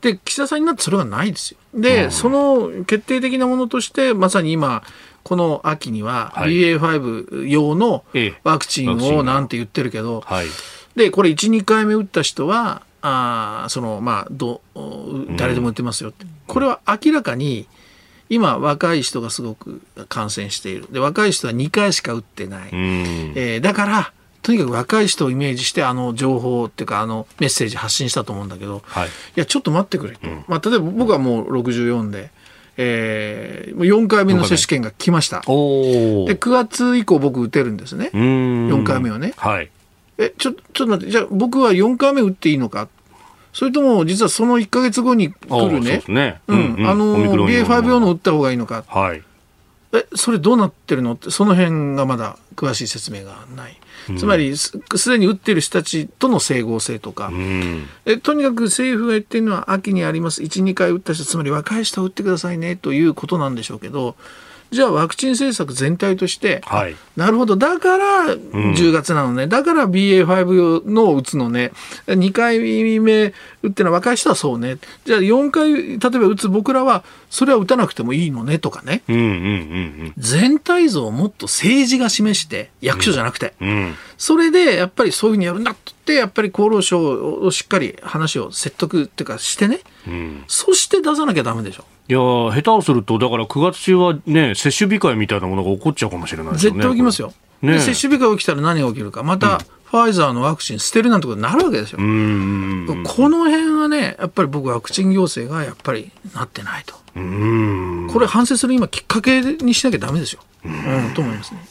[0.04, 1.58] うん、で、岸田さんになってそれがないですよ。
[1.80, 4.82] で、うん、その決定的なものとして、まさに今、
[5.26, 8.06] この秋には BA.5 用の
[8.44, 10.46] ワクチンをなんて言ってるけど、はい、
[10.96, 14.62] でこれ1、2回目打った人はあそのまあど
[15.36, 17.68] 誰でも打ってますよって、うん、これは明らかに
[18.30, 20.88] 今若い人がすごく感染している。
[20.92, 32.30] で若い人は2回しか打ってない、うん、えー、だからとにかく若い人をイメージしてあの情報っていうかあのメッセージ発信したと思うんだけど、はい、いやちょっと待ってくれと、うん、まあ、例えば僕はもう64で。
[32.78, 35.42] えー、4回目の接種券が来ました。
[35.42, 38.10] で、9月以降僕打てるんですね。
[38.14, 39.34] 4回目はね。
[39.38, 39.70] はい。
[40.18, 42.88] え、ちょ、ちょっと待って、じゃあ僕は4回目打っていいのか？
[43.54, 46.04] それとも、実はその1か月後に来るね？
[46.08, 46.42] ね。
[46.48, 46.76] うん。
[46.76, 48.84] うん、あの、BA.5 用の打った方がいいのか？
[48.88, 49.24] はい。
[49.98, 51.14] え、それどうなってるの？
[51.14, 53.78] って、その辺がまだ詳しい説明がない。
[54.18, 54.80] つまりす
[55.10, 60.44] でに打っている人たちとの整合性とか、うん、えとにかく政府が言ってるのは秋にあります。
[60.44, 64.16] 1、2回打った人つまり若い人は打ってくださいねということなんでしょうけど
[64.76, 66.96] じゃあワクチン政策全体として、はい。
[67.16, 71.72] なるほど、だから10月なのね、だから BA.5 のを打つのね、
[72.08, 72.60] 2回
[73.00, 73.34] 目
[73.64, 83.96] 打ってのは若い人はそうね、じゃあ4回、例えば打つ僕らは、それは打たなくてもいいのねとかね、うんうんうん全体像をもっと政治が示して、役所じゃなくて、うんうん。
[84.18, 90.44] それでやっぱりそういうふうにやるんだって言って、やっぱり厚労省をしっかり話を説得っていうかしてね、うん。
[90.48, 91.86] そして出さなきゃダメでしょ。
[92.08, 97.34] いやー下手をするとだから9月中はね接種控えみたいなものが起こっちゃうかもしれないですよ絶ね対起きますよ。
[97.62, 101.98] ねで接種日が起きたら何が起きるか、また、ファイザーのワクチン捨てるなんてことになるわけですよ。
[101.98, 106.96] この辺はね、やっぱり僕、ワクチン行政がやっぱりなってないと。
[107.16, 110.42] うんこれ反省する今、きっかけにしなきゃダメですよ。
[110.66, 111.66] うん、と思いますね。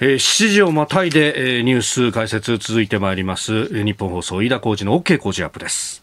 [0.00, 6.02] えー7時をまたいで、えーニュース解説続いてまいります、えー日本放送飯田浩司の OK 工事アップです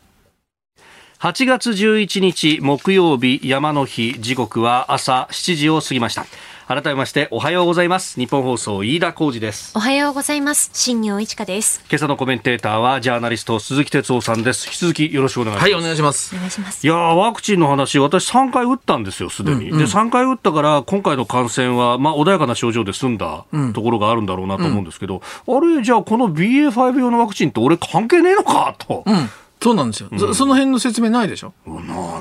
[1.24, 6.26] 8月11日木曜日山の日時刻は朝7時を過ぎました
[6.68, 10.70] 改めましておはようございます日本放送飯田浩司ですおはようございます。
[10.74, 11.82] 新業一華です。
[11.90, 16.38] 今朝のコメンテーターはジャーナリスト鈴木哲夫さんです引き続きよろしくお願いします、はい、お願いしますお。
[16.40, 16.86] 願いします。
[16.86, 19.66] いやーワクチンの話、私3回打ったんですよ、すでに。
[19.66, 29.04] で、3回打ったから、今回の感染は、まあ、穏やかな症状で済んだところがあるんだろうなと思うんですけど、あれ、じゃあ、この BA.5 用のワクチンって俺関係ねえのかと。
[29.06, 29.30] うん、
[29.64, 30.10] そうなんですよ。
[30.20, 31.54] そその辺の説明ないでしょ？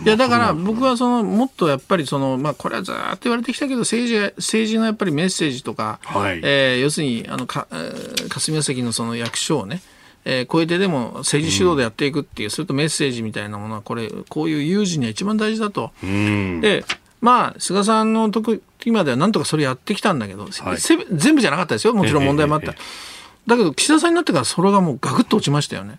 [0.05, 9.83] いやだから僕はそのもっとやっぱりそのまあこれはずーっと言われてきたけど政治が政治のやっぱりメッセージとか、はいえー要するにあのか、えー霞が関のその役所をね、
[10.25, 15.91] えー超えてでも政治主導でやっていくっていう、それとメッセージみたいなものはこれこういう有事には一番大事だと。
[16.03, 16.61] うん。
[16.61, 16.85] で
[17.21, 18.61] まあ菅さんの時
[18.93, 22.73] まではなんとかそれやってきたんだけど、はいせ全部じゃなかったですよもちろん問題もあった。
[22.73, 23.12] ええ
[23.47, 25.99] だけど岸田さんになってからそれがもうガクッと落ちましたよね。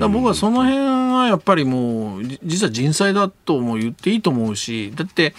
[0.00, 5.34] だ僕はその辺はやっぱりもうじ実は人災だとも言っていいと思うしだって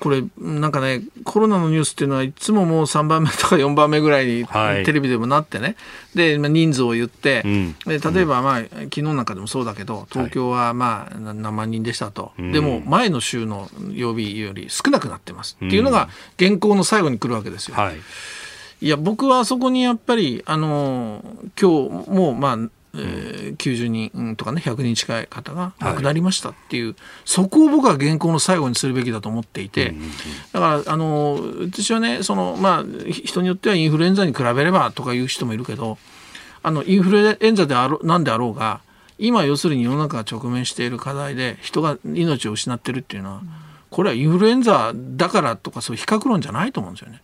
[0.00, 4.84] これなんかねコロナのニュースっていうのはいつももう3番目とか4番目ぐらいにはい。
[4.84, 5.76] テレビでもなってね、
[6.14, 7.76] でまあ人数を言って、うん。
[7.86, 12.52] で例えばまあ昨日なんかでもそうだけど東京はまあな何万人でしたと、ん。
[12.52, 17.76] でも前の週の曜日より少なくなってますっていうのが原稿の最後に来るわけですよ。
[17.76, 17.96] はい。
[18.80, 21.22] いや僕はそこにやっぱりあの
[21.60, 22.58] 今日もうまあ、
[22.94, 29.94] えー90人とかね100人近い方が亡くなりましたっていう、そこを僕は原稿の最後にするべきだと思っていて、
[30.52, 31.40] だからあの
[31.70, 35.98] 私はねその、まあ、ひ人によってはインフルエンザに比べればとかいう人もいるけど
[36.62, 38.80] あのインフルエンザであろなんであろうが
[39.18, 43.42] 今要するに世の中が直面している課題で人が命を失ってるっていうのは、
[43.90, 47.20] これはインフルエンザだからとかそういう比較論じゃないと思うんですよね。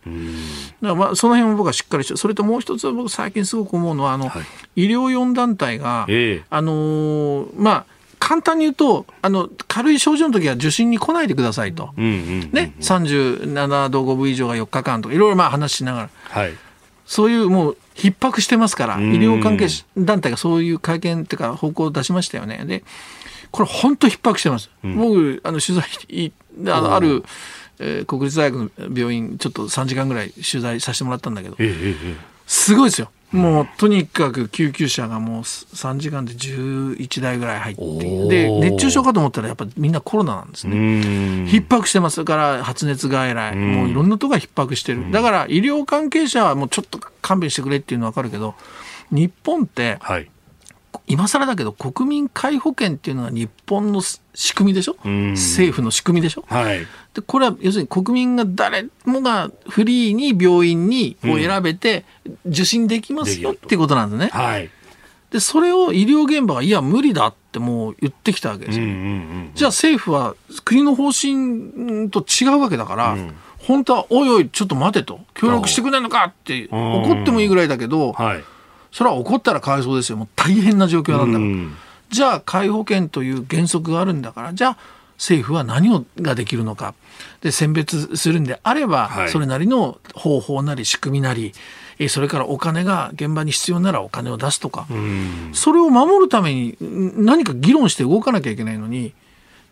[0.81, 4.43] だからまあその辺も僕はしっかりしてそれともう一つ僕最近すごく思うのはあの、はい
[4.75, 7.85] 医療4団体が、ええあのーまあ
[8.19, 11.91] 簡単に言うとあの軽い症状の時は受診に来ないでくださいと。
[11.97, 12.13] うんうんう
[12.47, 12.51] ん。
[12.51, 16.53] ね、37度5分以上が4日間とかいろいろまあ話しながらはい。
[17.05, 22.83] そういうもう逼迫してますから医ん療関係団体がそういう会見っていうか方向を出しましたよねで
[23.51, 26.31] これ本当逼迫してます、僕あの取材い
[26.67, 27.23] あのある、
[27.79, 31.57] えー国立大学の病院ちょっと3時間ぐらい取材させてもらったんだけど
[32.47, 33.11] すごいですよ。
[33.31, 40.77] もうとにかく救急車がもう3時間で11台ぐらい入ってで熱中症かと思ったらやっぱみんなコロナなんですね。
[40.77, 41.45] ん。
[41.45, 43.75] 逼迫してますだから発熱外来、ん。
[43.75, 48.55] もういろんなとこが逼迫してる、だから医療関係者はもうちょっと勘弁してくれっていうのは分かるけど
[49.11, 50.29] 日本ってはい。
[51.07, 56.45] 今更だけど国民皆保険っていうのが日本の仕組みでしょ、ん政府の仕組みでしょ？
[56.47, 56.79] はい。
[57.13, 62.05] でこれは要するに国民が誰もがフリーに病院にを選べて
[62.45, 64.29] 受診できますよっていうことなんですね。
[64.31, 64.69] はい。
[65.31, 68.85] でそれを医療現場がいや無理だってもう言ってきたわけですよ。
[68.85, 69.51] うんうんうん。
[69.55, 73.17] じゃあ政府は国の方針と違うわけだから、
[73.57, 78.43] 本当はおいおいちょっと待てと協力してくれないのかって怒ってもいいぐらいだけど、はい。
[78.97, 81.75] それは怒ったらかわいそうですよもう大変な状況なんだから、うん
[82.09, 84.77] じゃあ皆保険という原則があるんだからじゃあ
[85.17, 86.93] 政府は何をができるのか
[87.41, 91.51] で選別するんであれば、はいそれなりの方法なり仕組みなり
[91.99, 95.49] えーそれからお金が現場に必要ならお金を出すとか、うん。
[95.53, 99.13] それを守るためにん何か議論して動かなきゃいけないのに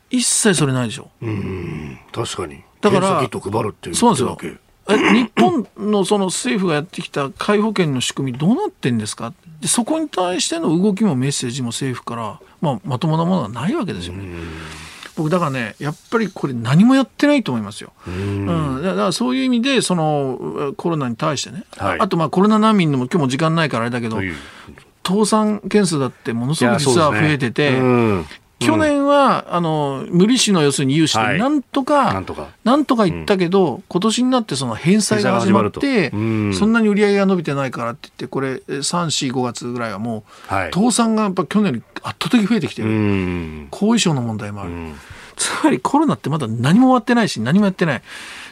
[0.10, 1.10] 一切それないでしょ。
[1.22, 2.00] うん。
[2.12, 2.64] 確かに。
[2.82, 3.08] だから。
[3.08, 4.38] そうなんですよ
[4.88, 9.34] 日本のその政府がやってきた皆保険の仕組みどうなってんですか？
[9.62, 14.24] でそこに対しての動きもメッセージも政府から、まあ、まともなものがないわけですよね。
[15.16, 17.94] 僕だからねやっぱりこれ何もやってないと思いますよ。
[18.08, 24.20] うん、だからそういう意味でそのコロナに対してね、はいあとまあコロナ難民のも今日も時間ないからあれだけど。
[25.08, 28.26] 倒産件数だってものすごく実は増えてて、うん。
[28.60, 32.48] 去年は、あの無利子の要するに融資でなんとか、なんとか。
[32.64, 36.54] なんとか言ったけど、今年になってその返済が始まって、うん。
[36.54, 38.84] そんなに売り上げが伸びてないからって言って、これ、3、
[39.30, 40.72] 4、5月ぐらいはもう、はい。
[40.74, 43.68] 倒産がやっぱ去年より圧倒的に増えてきてうる、ん。
[43.72, 44.96] 後遺症の問題もある、ん。
[45.36, 48.02] つまりコロナってまだ何も終わってないし、何もやってない。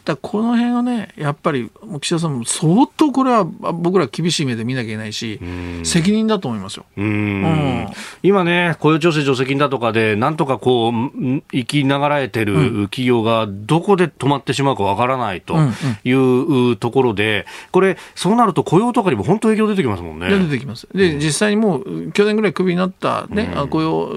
[0.06, 5.40] だこの辺はね、やっぱりもう岸田さんも相当これは僕ら厳しい目で見なきゃいけないし、
[5.84, 6.86] 責任だと思いますよ。
[6.98, 7.06] うん。
[7.06, 7.88] うん。
[8.22, 15.56] 今ね、雇用調整助成金だとかで、なんとかこう、ん生きながらえてる企業がどこで止まってしまうかわからないと
[16.04, 20.30] いうところで、これ、そうなると雇用とかにも本当影響出てきますもんね。
[20.30, 20.88] で出てきます。
[20.94, 24.14] で、実際にもう、去年ぐらいクビになった、ね、あ雇用、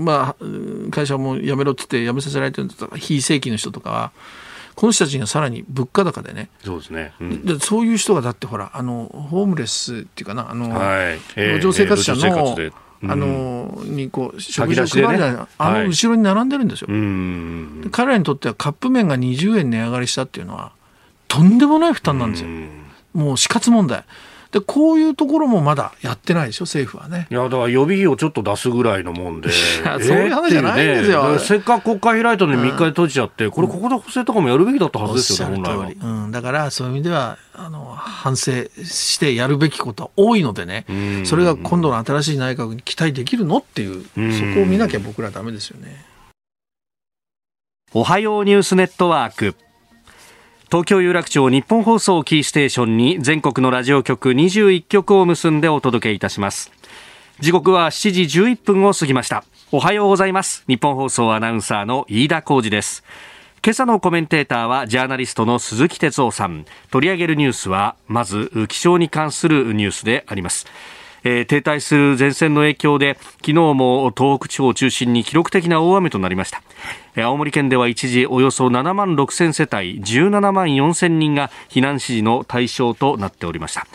[0.00, 4.12] まあ、会社も辞めろって言って辞めさせられてるんだったら、非正規の人とかは、
[4.76, 7.12] この人たちがさらに物価高でね、そうですね。
[7.18, 7.44] うん。
[7.46, 11.18] でそういう人がだってほら、あの、ホームレスっていうかな、あの、はい。
[11.36, 12.72] えー路上生活者の、路上生活で。
[13.02, 13.10] うん。
[13.10, 15.82] あの、にこう、食事を配るじゃないあはい。
[15.84, 16.88] の後ろに並んでるんですよ。
[16.90, 20.72] うんで彼らにとってはカップ麺が20円値上がりしたっていうのは、
[21.26, 22.50] とんでもない負担なんですよ。
[23.14, 24.04] もう死活問題。
[24.56, 27.26] で、こういうところもまだやってないでしょ、政府はね。
[27.30, 29.50] いやだから予備費をちょっと出すぐらいのもんで、
[29.84, 35.98] やそういう話じゃないんですよねせっかく国会開いたのに3日で閉じちゃって、これ、ここで補正とかもやるべきだったはずですよね、本来はり。。
[36.00, 46.02] うん、だからそういう意味ではあの反省してやるべきことは多いのでね、んそれが今度の新しい内閣に期待できるのっていう、うんそこを見なきゃ僕らダメですよね。
[47.92, 49.54] おはようニュースネットワーク。
[50.68, 56.72] 東京有楽町日本放送キーステーションに全国のラジオ局21局を結んでお届けいたします。
[57.38, 59.44] 時刻は7時11分を過ぎました。
[59.70, 60.64] おはようございます。
[60.66, 63.04] 日本放送アナウンサーの飯田浩二です。
[63.64, 66.64] 今朝のコメンテーターはジャーナリストの鈴木哲夫さん。
[66.90, 70.66] 取り上げるニュースは、まず気象に関するニュースであります。
[71.22, 76.62] えー停滞する前線の影響で昨日も東北地方を中心に記録的な大雨となりました
[77.16, 83.86] 青森県では一時およそ7万6000世帯17万4000人が避難指示の対象となっておりました。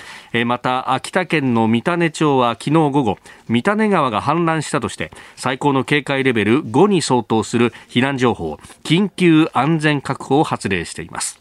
[0.46, 3.18] また秋田県の三種町は昨日午後
[3.48, 11.41] 三種川が氾濫したとして最高の警戒レベル5に相当する避難情報緊急安全確保を発令しています。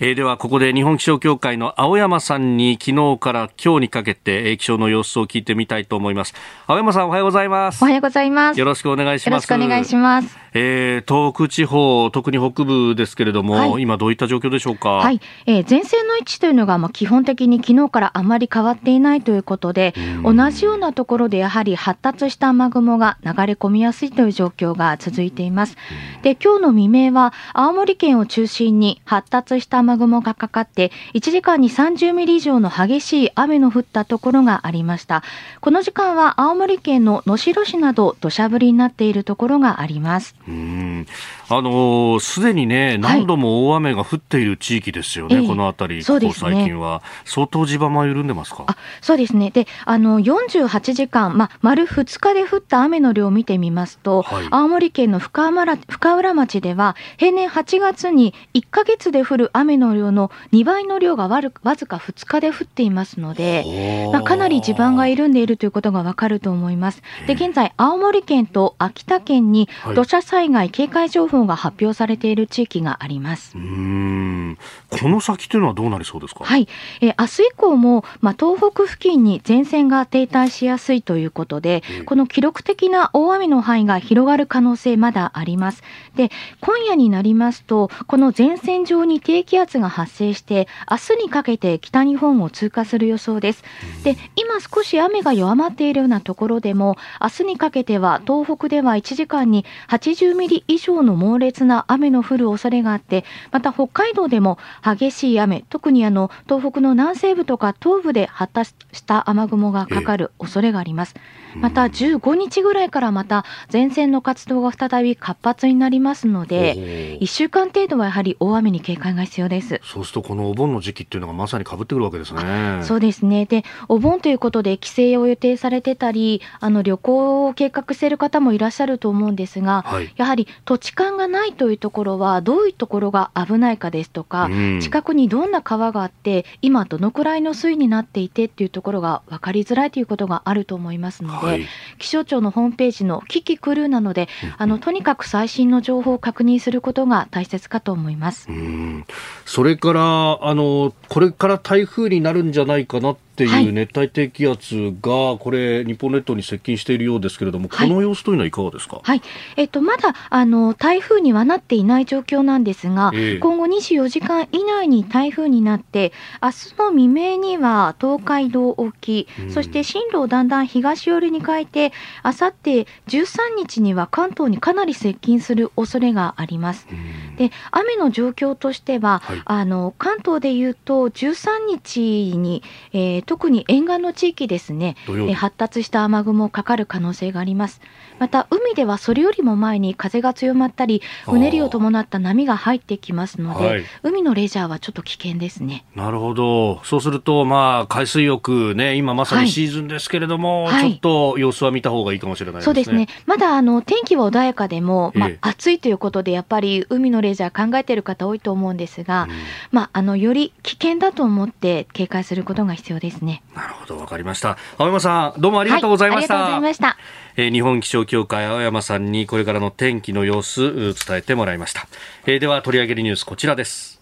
[0.00, 6.34] えーではここで日本気象協会の青山さんに昨日から今日にかけてえー気象の様子を聞いてみたいと思います
[6.68, 8.60] 青山さんおはようございますおはようございます。
[8.60, 10.36] よろしくお願いしよろますしくお願いします。
[10.54, 14.90] えー東北地方特に北部ですけれども、はい今どういった状況でしょうか？
[14.90, 25.76] はい、えー前線の位置というのが、まあ、基本的に昨日からあまり変わっていないということで、同じようなところでやはり発達した雨雲が流れ込みやすいという状況が続いています。
[26.22, 35.22] で、今日の未明は青森県を中心に発達した雨雲がかかって、1時間に30ミリ以上の激しい雨の降ったところがありました。
[35.60, 40.34] この時間は青森県の能代市など土砂降りになっているところがあります。
[40.48, 41.06] うん。
[41.50, 45.46] あのーすでにね何度も大雨が降っている地域ですよね、ええ。
[45.46, 47.02] この辺り、ここ最近は。
[47.24, 48.64] 相当地盤は緩んでますか？
[48.66, 49.50] あそうですね。
[49.50, 54.46] で、あの、48時間、まあ、丸2日で降った雨の量を見てみますと、はい。
[54.50, 67.02] 青森県の深浦深浦町では、平年8月に1ヶ月で降る雨の量の2倍の量がわるわずか2日で降っていますので、まあ、かなり地盤が緩んでいるということがわかると思います。
[67.26, 69.94] で、現在、青森県と秋田県にはい。
[69.94, 73.56] 土砂災害警戒情報が発表されている地域があります。
[73.56, 74.58] うーん
[74.90, 76.44] この先というのはどうなりそうですか？
[76.44, 76.68] はい、
[77.00, 85.82] えー明日以降も、まあ、東北付近に前線が停滞しやすいということで、ええこの記録的な大雨の範囲が広がる可能性まだあります。
[86.16, 93.62] で、今夜になりますと、この前線上に低気圧が発生して、明日にかけて北日本を通過する予想です。
[94.04, 111.14] で、今少し雨が弱まっているようなところでも、明日にかけては東北では1時間に80ミリ以上の猛烈な雨の降る恐れがあって、また北海道でも激しい雨、特にあの東北の南西部とか東部で発達した雨雲がかかる恐れがあります。
[111.56, 119.80] また15日ぐらいからまた前線の活動が再び活発になりますので、1週間程度はやはり大雨に警戒が必要です。
[119.84, 122.80] そうするとこのお盆の時期っていうのがまさに被ってくるわけですね。
[122.82, 123.46] そうですね。
[123.46, 141.66] で、お盆ということで帰省を予定されてたり、あの旅行を計画している方もいらっしゃると思うんですが、はいやはり土地勘がないというところは、どういうところが危ないかですとか、うん近くにどんな川があって、今どのくらいの水位になっていてっていうところが分かりづらいということがあると思いますので、はい。
[141.98, 148.48] 気象庁のホームページのキキクルーなので、あのとにかく最新の情報を確認することが大切かと思います。
[148.48, 149.04] うん。
[149.44, 159.00] それからあのこれから台風になるんじゃないかなっていう熱帯低気圧が、これ、日本列島に接近しているようですけれども、この様子というのはいかがですか？
[159.00, 159.22] はい、
[159.56, 163.38] えっと、まだあの台風にはなっていない状況なんですが、ええ。
[163.38, 169.50] 今後24時間以内に台風になって、明日の未明には東海道沖、うん。
[169.52, 171.92] そして進路をだんだん東寄りに変えて、
[172.24, 176.88] あさって13日には関東にかなり接近する恐れがあります。
[176.90, 177.36] うん。
[177.36, 179.42] で雨の状況としては、はい。
[179.44, 184.96] あの関東でいうと13日に、えー特に沿岸の地域ですね、
[185.36, 187.82] 発達した雨雲かかる可能性があります。
[188.18, 195.84] また海ではそれよりも前に風が強まったりうねりを伴った波が入ってきますので、はい海のレジャーはちょっと危険ですね。
[195.94, 196.82] なるほど。
[196.84, 202.64] そうすると、まあ、海水浴ね、今まさにシーズンですけれども、はいちょっと様子は見た方がいいかもしれないですね。
[202.64, 203.08] そうですね。
[203.26, 209.30] まだあの天気は穏やかでも、まあええ暑いということでやっぱり海のレジャー考えている方多いと思うんですが、うん
[209.70, 213.42] まああのより危険だと思って警戒することが必要ですね。
[213.54, 214.56] なるほど、わかりました。
[214.76, 216.34] 青山さん、どうもありがとうございました。
[216.34, 217.28] はありがとうございました。
[217.38, 221.86] えー日本気象協会青山さんにこれからの天気の様子う伝えてもらいました、
[222.26, 224.00] えーでは取り上げるニュースこちらです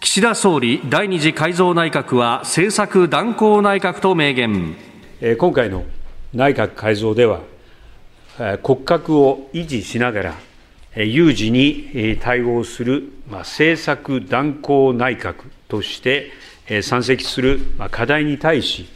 [0.00, 4.76] 岸田総理第二次改造内閣は政策断行内閣と明言
[5.20, 5.84] えー今回の
[6.32, 7.40] 内閣改造では、
[8.40, 10.53] えー骨格を維持しながら、えー
[10.96, 16.30] 有事に対応する、政策断行内閣として、
[16.82, 18.86] 山積する、課題に対し、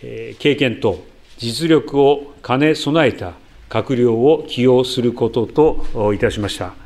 [0.00, 1.04] 経験と
[1.38, 3.34] 実力を兼ね備えた
[3.68, 6.79] 閣僚を起用することといたしました。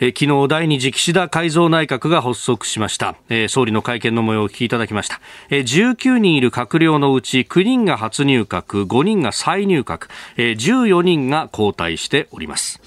[0.00, 5.20] え昨日第二次岸田改造内閣が発足しました、え総理の会見の模様をお聞きいただきました、
[5.50, 12.80] え19人いる閣僚のうち9人が初入閣5人が再入閣、え14人が交代しております。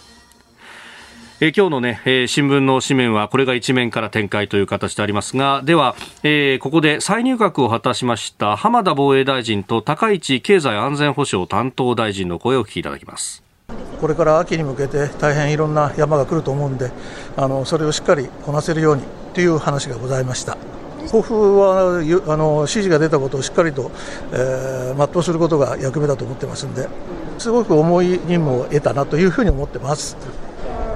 [1.40, 13.47] え今日のね、え新聞の紙面はこれが一面から展開という形でありますが、では、えここで再入閣を果たしました浜田防衛大臣と高市経済安全保障担当大臣の声をお聞きいただきます。
[14.00, 16.92] これから秋に向けて大変いろんな山が来ると思うんで
[17.36, 19.04] あのそれをしっかりこなせるように
[19.34, 20.58] という話がございました。
[21.08, 22.02] 抱負は
[22.34, 23.92] あの指示が出たことをしっかりと、
[24.34, 26.90] えー全うすることが役目だと思ってますんで
[27.38, 30.18] すごく重い任務を得たなというふうに思ってます。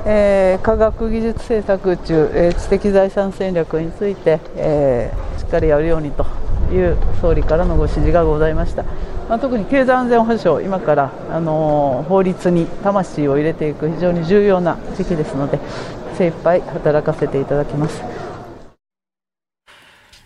[0.05, 6.26] えー科学技術政策中、えー知的財産戦略について、えーしっかりやるようにと
[6.72, 8.84] いう総理からのご指示がございました、
[9.32, 15.57] まあ、特に経済安全保障、今から、あのー法律に魂を入れていく非常に重要な時期ですので
[16.17, 18.03] 精一杯働かせていただきます。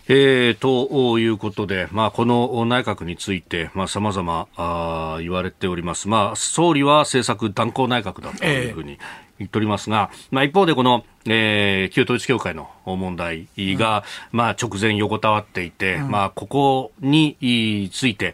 [0.08, 6.08] えー、ということで、まあ、この内閣について、まあ、様々あー言われております。
[6.08, 8.98] まあ、総理は政策断行内閣だというふうに
[9.38, 14.02] 言っておりますが、まあ、一方でこの、えー旧統一教会の問題が、
[14.32, 18.32] まあ、直前横たわっていて、まあ、ここについて、い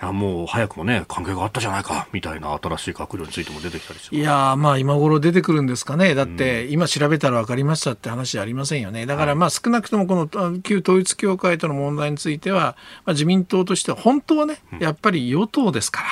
[0.00, 4.00] やもう早くもね、関係があったじゃないか、みたいな新しい閣僚についても出てきたり。
[4.10, 16.08] いやーまあ今頃出てくるんですかね、だって今調べたら分かりましたって話じゃありませんよね、だからまあ少なくともこのあ旧統一教会との問題については、まあ、自民党としては本当はね、やっぱり与党ですから。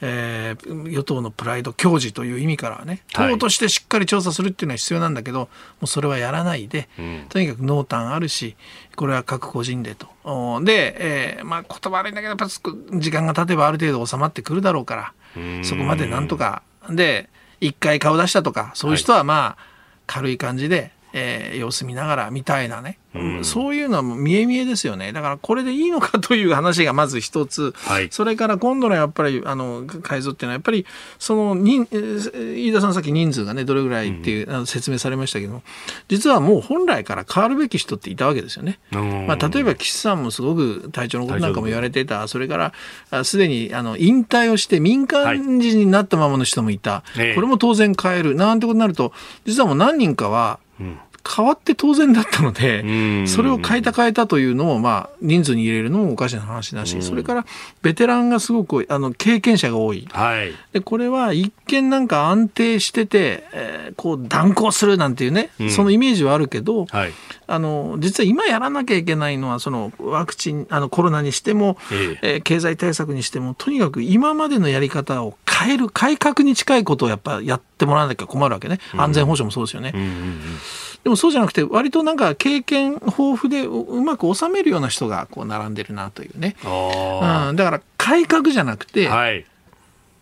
[0.00, 3.32] えー与党のプライド矜持という意味からはね、はい。
[3.32, 5.48] 党としてしっかり調査するっていうのは必要なんだけど、も
[5.82, 7.26] うそれはやらないで、ん。
[7.28, 8.56] とにかく濃淡あるし、
[8.96, 10.06] これは各個人でと。
[10.24, 10.96] おで、
[11.38, 17.28] えーまあ言葉悪いんだけど、やっぱ時間が経てばある程度収まってくるだろうから、そこまでなんとか、で、
[17.60, 19.64] 一回顔出したとか、そういう人はまあ、
[20.06, 23.44] 軽い感じで、えー様子見ながらみたいなね、うん。
[23.44, 25.12] そういうのはもう見え見えですよね。
[25.12, 28.08] だからこれでいいのかという話がまず一つ、はい。
[28.10, 30.86] それから今度のやっぱりあの改造っていうのはやっぱり
[31.18, 35.62] その人えー飯田さんさっき人数がねどれぐらいっていう、あの説明されましたけど
[36.08, 38.78] 実はもう本来から変わるべき人っていたわけですよね。
[38.92, 39.26] うん。
[39.26, 42.72] まあ、例えば岸さんもすごく体調のことなんかも言われていた、それから
[43.10, 47.34] あすでにあの引退をして民間人になったままの人もいた、ええ。
[47.34, 48.34] これも当然変える。
[48.34, 49.12] なんてことになると
[49.44, 50.69] 実はもう何人かはん
[51.36, 52.86] 変わって当然だったので、う
[53.22, 57.46] んそれを変えた変えたというのを、まあ、人数に入れるのもおかしな話だし、それから
[57.82, 60.08] ベテランがすごくあの経験者が多い。
[60.10, 60.52] はい。
[60.72, 67.12] でこれは一見なんか安定してて、えーこう断行するなんていうね、んそのイメージはあるけど、はい。
[67.46, 79.92] あの実は今やらなきゃいけないのはそのワクチンあのコロナにしても、ええー経済対策にしてもとにかく今までのやり方を変える改革に近いことをやっぱやってもらわなきゃ困るわけね安全保障もそうですよね。
[79.94, 80.40] うんうんうん
[81.02, 89.16] でもそうじゃなくて割となんか経験豊富でううまく収めるような人がこう並んでるなというね、あうん、だから改革じゃなくて、あ。
[89.16, 89.46] はい。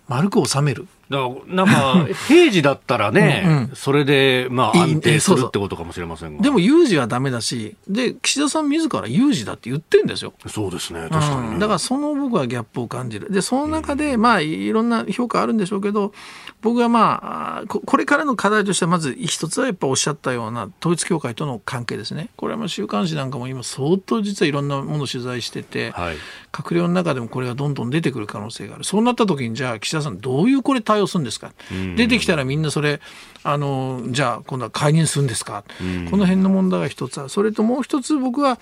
[0.07, 6.43] 丸く収めるだからなんか、 平時だったらね、うんうんそれで、まあ、安定するってことかもしれませんが。
[6.43, 10.33] でも有事はダメだし、で、岸田さん自ら有事だって言ってんですよ。
[10.47, 13.31] そうですね、確かにね、うんだからその僕はギャップを感じる。
[13.31, 16.13] で、その中で、まあ、いろんな評価あるんでしょうけど、
[16.61, 22.31] 僕はまあ、これからの課題としては、まず一つはやっぱおっしゃったような統一教会との関係ですね。
[22.37, 26.17] これはまあ週刊誌なんかも今相当実はいろんなものを取材してて、はい。
[26.63, 28.85] 閣僚の中でもこれがどんどん出てくる可能性がある。
[28.85, 31.53] そうなった時に、じゃあ岸田さんどういうこれ対応するんですか？
[31.97, 33.01] 出てきたらみんなそれ、
[33.45, 35.65] あの、じゃあ今度は解任するんですか？
[36.11, 37.29] この辺の問題が一つある。
[37.29, 38.59] それともう一つ僕は、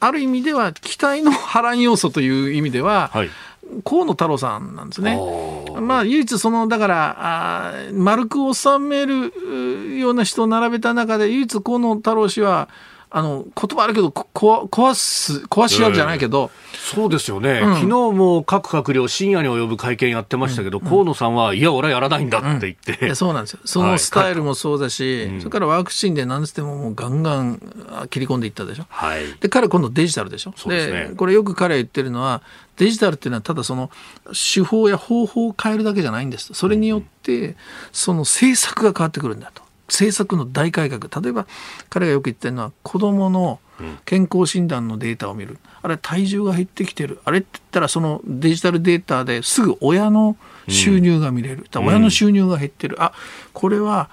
[0.00, 3.30] ある意味では期待の波乱要素という意味では、はい。
[3.82, 5.18] 河野太郎さんなんですね。
[5.80, 7.16] まあ唯一そのだから
[7.70, 9.32] あー丸く収める
[9.94, 12.68] うような人を並べた中で唯一河野太郎氏は
[13.16, 17.74] あの言葉あるけどここ壊す壊し合うじゃないけど、そうですよね、うん。
[17.74, 23.60] 昨日も各閣僚、深夜に及ぶ会見やってましたけど、河野さんは、いや、俺はやらないんだって言って、いやそうなんですよ。
[23.64, 27.62] そのスタイルもそうだし、それからワクチンで何つってももうガンガン
[27.92, 28.86] あ切り込んでいったでしょ。
[28.88, 30.54] はい、で彼今度デジタルでしょ。
[30.56, 31.12] そうですね。
[31.16, 32.42] これよく彼は言ってるのは
[32.78, 33.90] デジタルっていうのはただその
[34.26, 36.54] 手法や方法を変えるだけじゃないんですと。
[36.54, 37.54] それによって
[37.92, 41.08] その政策が変わってくるんだと政策の大改革。
[41.20, 41.46] 例えば
[41.90, 43.60] 彼がよく言ってるのは子どもの
[44.04, 45.58] 健康診断のデータを見る。
[45.82, 47.20] あれ体重が減ってきてる。
[47.24, 50.36] あれって言ったらそのデジタルデータですぐ親の
[50.68, 53.02] 収入が見れる、だから親の収入が減ってる。
[53.02, 53.12] あ
[53.52, 54.08] これは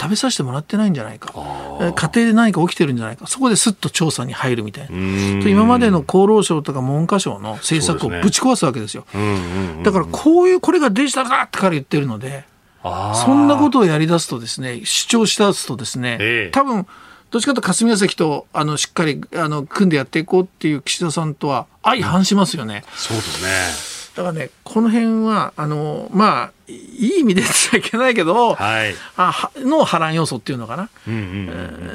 [0.00, 1.32] 食べさせてもらってないんじゃないか。
[1.80, 3.28] え家庭で何か起きてるんじゃないか。
[3.28, 5.42] そこですっと調査に入るみたいな。
[5.42, 9.04] と今までの厚労省とか文科省の政策をぶち壊すわけですよ。
[9.14, 9.82] うんうんうん。
[9.84, 12.44] だからこういうこれがデジタルだって彼言ってるので
[12.82, 16.86] そんなことをやり出すとですね主張し出すとですね、ええ多分
[17.30, 22.84] どっちかというと霞が関とあのしっかりあの組んでやっていこうっていう岸田さんとは相反しますよね。
[22.94, 23.92] そうですね。
[24.14, 28.94] だからね、この辺は、あの、まあ、いい意味で言っちゃいけないけど、はい。
[29.16, 30.90] あはの波乱要素っていうのかな。
[31.08, 31.14] うん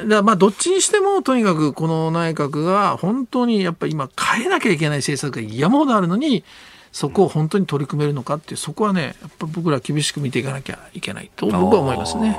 [0.00, 6.44] うんまあどっちにしてもとにかくこの内閣が本当にやっぱり今変えなきゃいけない政策が山ほどあるのに
[6.98, 12.36] そこを本当に取り組めるのかっていうそこはねやっぱ僕ら厳しく見ていかなきゃいけないと僕は思いますね。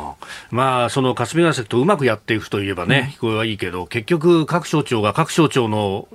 [0.51, 6.10] まあ、その霞が関とうまくやっていくといえばね、聞こえはいいけど、結局、各省庁が各省庁の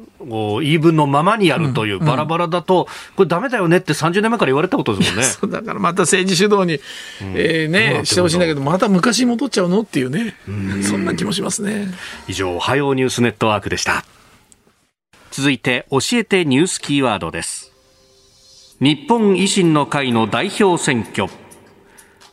[0.61, 2.87] 言い分のままにやるという、バラバラだと、
[3.17, 5.25] これ、ダメだよねって30年前から言われたことですもんね。
[5.25, 6.81] そうだからまた政治主導に、
[7.35, 10.37] えーね、してほしいんだけどまた昔に戻っちゃうのっていうね
[10.83, 11.89] そんな気もしますね。
[12.29, 14.05] 以上、おはようニュースネットワークでした。
[15.31, 17.74] 続いて、教えてニュースキーワードです。
[18.85, 21.33] 日本維新の会の代表選挙。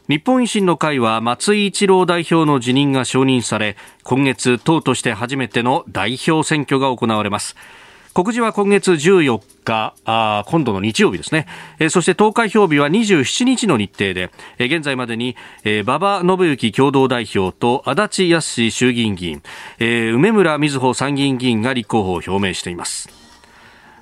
[0.09, 7.55] 日本維新の会は松井一郎代表の辞任が承認され、今月党として初めての代表選挙が行われます。
[8.11, 11.47] 告示は今月14日、あ今度の日曜日ですね。
[11.79, 19.41] えーそして投開票日は27日の日程で、えー現在までに、えー馬場信之共同代表と足立康衆議院議員、
[19.79, 23.20] えー梅村瑞穂参議院議員が立候補を表明しています。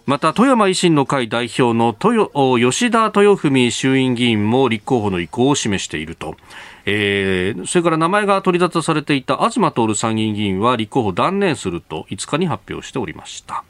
[0.10, 2.32] また富山維新の会代表の豊
[2.72, 6.36] 吉田豊文衆院議員も立候補の意向を示していると、
[6.88, 13.64] えーそれから名前が取り沙汰されていた東徹参議院議員は立候補断念すると5日に発表しておりました。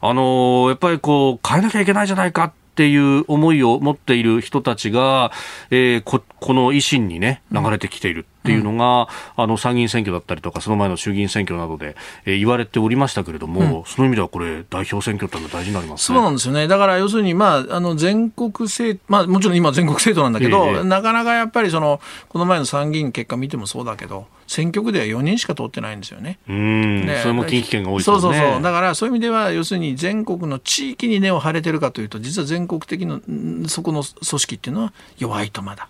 [0.00, 5.32] あのーやっぱりこう変えなきゃいけないじゃないかっていう思いを持っている人たちが、
[5.72, 16.16] えーここの維新にね流れてきているっていうのが、あの参議院選挙だったりとかその前の衆議院選挙などで、えー言われておりましたけれども、その意味ではこれ代表選挙ってのは大事になりますね。
[16.16, 16.68] そうなんですよね。
[16.68, 26.38] だから要するに、まあ、あの、全国政、まあ、もちろん今全国政党なんだけど、ええなかなかやっぱりその、この前の参議院結果見てもそうだけど、選挙区では4人しか通ってないんですよね。
[26.48, 28.22] うん、ねそれも近畿圏が多いですよね。
[28.22, 28.62] そうそうそう。
[28.62, 35.88] だからそういう意味では、要するに全国の地域に根を張れてるかというと、実は全国的な、んそこの組織っていうのは弱いとまだ。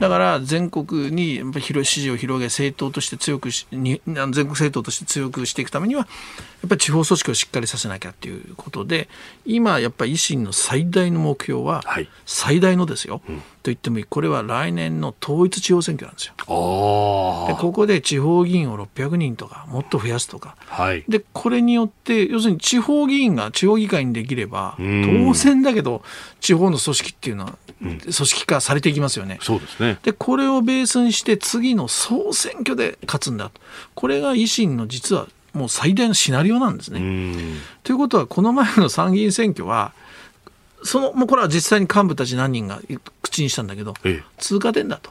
[0.00, 6.08] だから全国にやっぱり広い支持を広げ、政党として強くし、に全国政党として強くしていくためには、
[6.62, 9.08] やっぱり地方組織をしっかりさせなきゃっていうことで、
[9.44, 13.20] 今やっぱり維新の最大の目標は、はい最大のですよ、
[13.62, 16.34] と言ってもいい、これは来年の統一地方選挙なんですよ。
[16.38, 21.04] あでここで地方議員を600人とか、もっと増やすとか、あ、はい。
[21.08, 26.02] でこれによって要するに地方議員が地方議会にできればん当然だけど
[26.40, 29.38] 地方の組織っていうのは組織化されていきますよね。
[29.42, 29.98] そうですね。
[30.02, 33.60] でこれをベースにして次の総選挙で勝つんだと
[33.94, 37.00] これが維新の実はもう最大のシナリオなんですね。
[37.00, 37.56] うん。
[37.82, 39.92] ということはこの前の参議院選挙は
[40.82, 42.80] そのもうこれは実際に幹部たち何人が
[43.30, 44.24] 口にしたんだけどええ。
[44.38, 45.10] 通過点だと。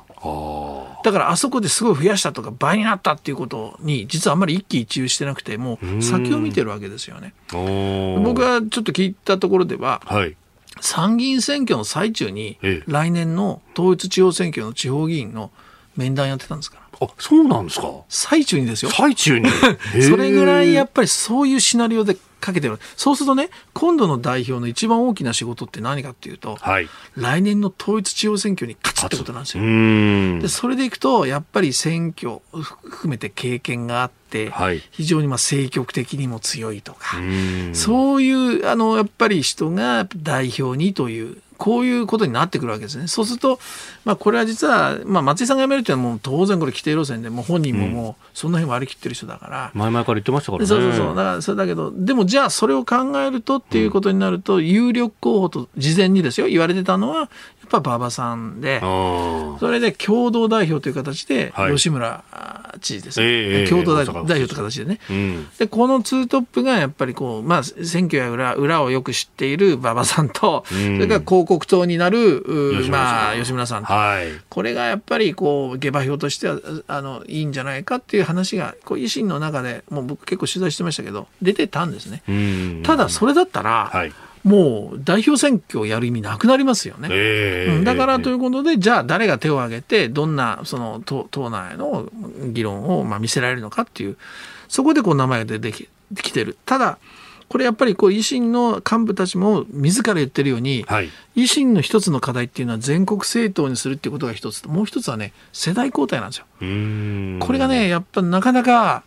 [1.03, 7.33] だからあそこですごい増やしたとか倍になったっていうことに実はあんまり一喜一憂してなくてもう先を見てるわけですよね。
[7.51, 10.35] 僕はちょっと聞いたところでははい。
[10.81, 15.51] 参議院選挙の最中に、ええ来年の統一地方選挙の地方議員の
[15.97, 17.07] 面談やってたんですから。
[17.07, 17.89] あ、そうなんですか？
[18.07, 18.91] 最中にですよ。
[18.91, 19.49] 最中に？
[20.01, 22.79] それぐらいややっぱりそういうシナリオでかけてる。
[22.95, 26.89] そうするとね、今度の代表の一番大きな仕事って何かっていうと、はい。
[27.15, 30.41] 来年の統一地方選挙に勝つってことなんですうよ。
[30.41, 30.47] で。
[30.47, 37.17] それでいくと、やっぱり選挙含めて経験があって、はい非常にまあ政局的にも強いとか、
[37.73, 43.07] そういう、あの、やっぱり人が代表にという、こういうことになってくるわけですね。
[43.07, 43.59] そうすると、
[44.05, 50.67] まあ、これは実は、まあ、松井さんが辞めるっていうのはもう当然これ規定路線で、もう本人ももう、その辺割り切ってる人だから、前々から言ってましたからね。
[50.67, 51.07] そうそうそう。
[51.09, 57.29] だから、それだけど、でもじゃあそれを考えるとっていうことになると、有力候補と事前にですよ、言われてたのは、
[57.69, 64.99] ぱ馬場さんで、あそれで共同代表という形ではい、吉村あ知事ですよ、ええ共同代表という形でね。
[65.09, 65.13] あ。
[65.13, 65.49] うん。
[65.57, 73.93] で、このツートップがやっぱりこう、まあ、選挙や裏、裏をよく知っている馬場さんと、そんれから広告塔になる、う吉村さんまあ、吉村さんと。
[73.93, 74.27] はい。
[74.49, 82.23] これがやっぱりこう下馬評としてはあのいいんじゃないかっていう話がこう維新の中でもう僕結構取材してましたけど出てたんですね。
[82.27, 82.83] うん。
[82.83, 84.13] ただそれだったら、はい。
[84.43, 87.09] もう代表選挙をやる意味なくなりますよね。
[87.11, 92.09] ええうんだからということで、じゃあ誰が手を挙げて、どんなその党党内の
[92.51, 94.17] 議論をまあ見せられるのかっていう、
[94.67, 95.87] そこでこう名前が出てき
[96.21, 96.57] きてる。
[96.65, 96.97] ただ、
[97.49, 101.09] これやっぱりこう維新の幹部たちも自ら言ってるように、はい。
[101.35, 106.45] 維新の一つの課題っていうのは全国政党にするっていうことが一つと、もう一つはね、世代交代なんですよ。
[106.59, 109.03] これがね、やっぱなかなか、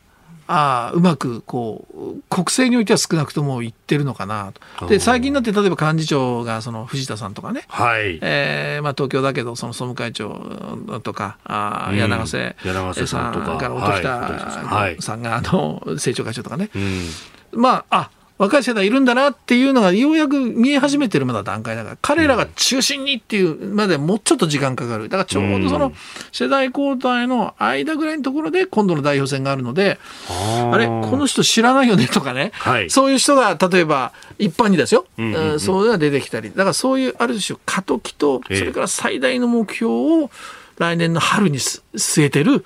[0.55, 4.86] あーうまくこう国政においては少なくとも言ってるのかなと。
[4.86, 8.18] で最近になって例えば幹事長がその藤田さんとかね、はい。
[8.20, 10.28] えーまあ、東京だけどその総務会長
[11.03, 11.96] とかあーうん。
[11.96, 13.57] 柳瀬さんとか。
[13.57, 14.96] から音はい。
[14.96, 17.61] 喜多さんがあの政調会長とかね、うん。
[17.61, 18.11] まああ
[18.43, 25.09] 若い世代いるんだなっていうのがようやく見え始めてるまだ段階だから彼らが中心にっていうまでもうちょっと時間かかる。
[25.09, 25.93] だからちょうどその
[26.32, 32.90] 世代交代の間ぐらいのところで今度の代表選があるのであれこの人知らないよねとかね、はい。
[32.90, 35.53] そういう人が例えば一般にですよ、んうんうん。
[35.53, 36.51] うんそういうのが出てきたり。
[36.51, 38.59] だからそういうある種過渡期とそえ。
[38.59, 40.30] えれから最大の目標を
[40.78, 42.64] 来年の春にす据えてる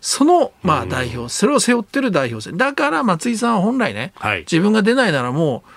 [0.00, 2.56] そのまあ代表、それを背負ってる代表選。
[2.56, 4.40] だから松井さんは本来ね、はい。
[4.40, 5.70] 自分が出ないならもう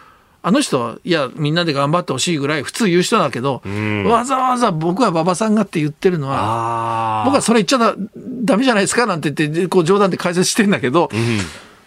[0.43, 4.05] あの人はいやみんなで頑張ってほしいぐらい普通言う人だけど、ん。
[4.05, 7.23] わざわざ僕は馬場さんがって言ってるのは。
[7.25, 7.95] 僕はそれ言っちゃだ
[8.43, 11.09] ダメじゃないですかなんて言ってこう冗談で解説してんだけど、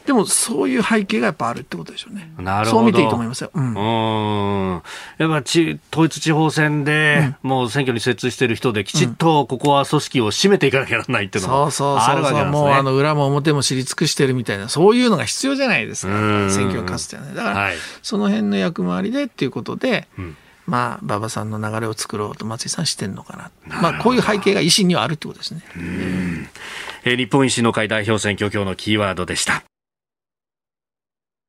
[0.07, 2.31] でもそういう背景がやっぱあるってことでしょうね。
[2.39, 3.51] なるほどそう見ていいと思いますよ。
[3.55, 4.83] うんうーん
[5.19, 12.69] やっぱち統一地方選で、もう選挙に精通している人で、きちっとここは組織を締めていかなきゃならないっていうのそうがあそうそうそう、るわけなんですね。
[12.69, 17.35] もうあの裏も表も知り尽くしてるみたいな、そういうのが必要じゃないですかうん、選挙を勝つってね。
[17.35, 20.37] だから、はいその辺の役回りでっていうことで、ん
[20.67, 23.81] まあ、馬場さんの流れを作ろうと松井さんしてんのかな。
[23.81, 25.63] まあ、こういう背景が維新にはあるってことですね。
[25.75, 29.63] えー日本維新の会代表選挙今日のキーワードでした。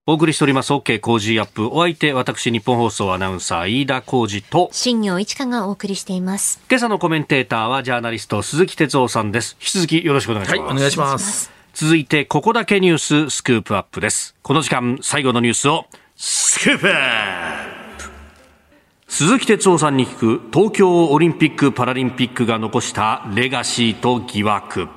[0.07, 1.65] お送りしております OK 工事アップ。
[1.65, 6.61] お相手、私、日本放送アナウンサー、飯田浩二と、新業一華がお送りしています。
[6.69, 9.57] 今朝のコメンテーターはジャーナリスト、鈴木哲夫さんです。
[9.59, 10.71] 引き続きよろしくお願いしはい、ます。
[10.73, 11.49] お願いします。
[11.73, 14.35] 続いて、ここだけニューススクープアップです。
[14.43, 16.93] この時間、最後のニュースを、スクープアッ
[17.97, 18.09] プ
[19.07, 24.87] 鈴木哲夫さんに聞く、東京オリンピック・パラリンピックが残したレガシーと疑惑。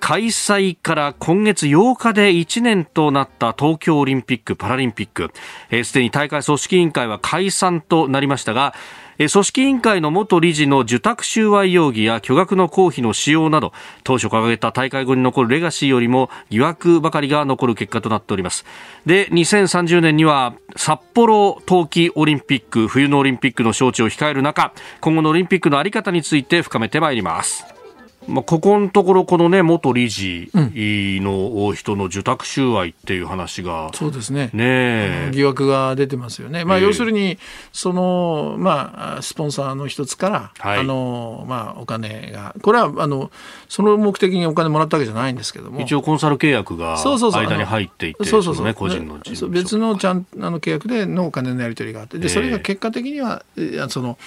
[0.00, 5.30] 開催から今月8日で1年となった東京オリンピック・パラリンピック。
[5.70, 8.74] えすでに大会組織委員会は解散となりましたが、
[9.18, 13.72] 組織委員会の元理事の受託収賄容疑や巨額の公費の使用など、
[14.02, 18.64] 当初掲げた大会後に残るレガシーよりも疑惑ばかりが残る結果となっております。
[19.04, 24.72] で、2030年には札幌冬季オリンピック、冬のオリンピックの招致を控える中、
[25.02, 27.79] 今後のオリンピックのあり方について深めてまいります。
[28.28, 34.50] まあ、ここのところ、このね、元理事の人の受託収賄っていう話が、そうですね。
[34.52, 36.64] ねえ、疑惑が出てますよね。
[36.64, 36.84] まあ、ええ。
[36.84, 37.38] 要するに、
[37.72, 40.78] その、まあ、スポンサーの一つから、はい。
[40.80, 43.30] あの、まあ、お金が、これは、あの、
[43.68, 45.80] その目的にお金もらったわけじゃないんですけども。
[45.80, 49.18] 一応コンサル契約が間に入っていて、そうそうそう、ね、個人の
[49.48, 52.18] 別のちゃんあの契約でのお金のやり取りがあって。
[52.18, 52.28] でええ。
[52.28, 53.44] それが結果的には、
[53.88, 54.18] その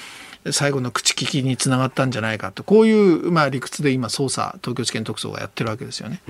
[0.52, 6.22] 最後の口利きにつながったんじゃないかとこういう、まあ、理屈で今捜査東京地検特捜がやってるわけですよね。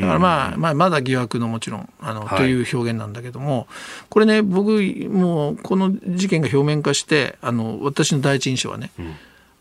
[0.00, 3.66] だからまあ、まあ、まだ疑惑のもちろんあの、はいという表現なんだけども
[4.08, 4.70] これね僕
[5.08, 8.90] もうこの事件が表面化してあの私の第一印象はね、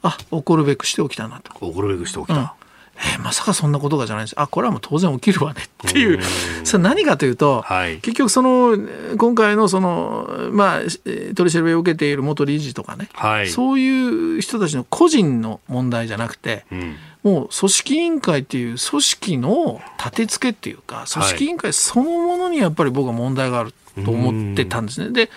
[0.02, 1.52] あ怒るべくして起きたなと。
[1.60, 2.56] 怒るべくしておきうんた。
[2.98, 4.34] えーまさかそんなことがじゃないんです。
[4.40, 6.20] あこれはもう当然起きるわねっていう。
[6.64, 7.98] それ何かというと、はい。
[8.00, 13.50] 結局そのえー今回のその、まあ、えー取り調べを受けている元理事とかね、はい。
[13.50, 16.96] そういう人たちの個人の問題じゃなくて、うん。
[17.24, 23.74] もう組織委員会っていう組織の立て付けっていうか組織委員会そのものにやっぱり僕は問題がある
[24.04, 25.12] と思ってたんですね。
[25.12, 25.30] で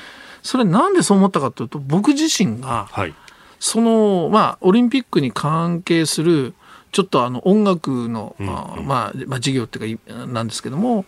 [0.43, 3.15] それなんでそう思ったかというと僕自身がはい。
[3.61, 6.55] そのまあオリンピックに関係する
[6.95, 11.05] ちょっとあの音楽の、あまあ、まあ事業っていうかいなんですけども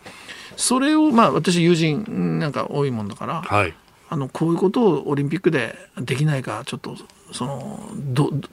[0.57, 3.73] それをまあ私友人なんか多いもんだからはい。
[4.09, 6.95] あのこういうことをオリンピックでできないかちょっと
[7.33, 8.47] そのどど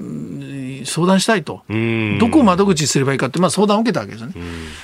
[0.84, 1.62] 相談したいと。
[1.68, 2.18] うん。
[2.18, 4.34] どこを窓口にすればいいかって、まあ、相談を受けたわけですよね。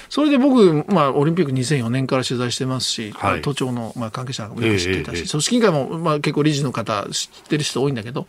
[0.09, 3.43] それで僕、まあ、オリンピック2004年から取材してますし、はい。
[3.43, 5.29] 都庁の、まあ、関係者なんかもよく知ってたし、ええええ。
[5.29, 8.29] 組織委員会も、まあ、結構理事の方知ってる人多いんだけど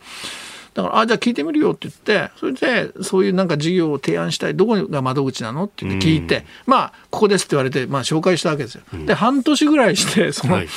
[0.74, 8.82] だからあじゃあ聞いてみるよって言ってそれでそういうなんか事業を提案したいどこが窓口なのって言って聞いて、まあここですって言われて、まあ、紹介したわけですよ。
[9.06, 10.68] で半年ぐらいしてその、はい。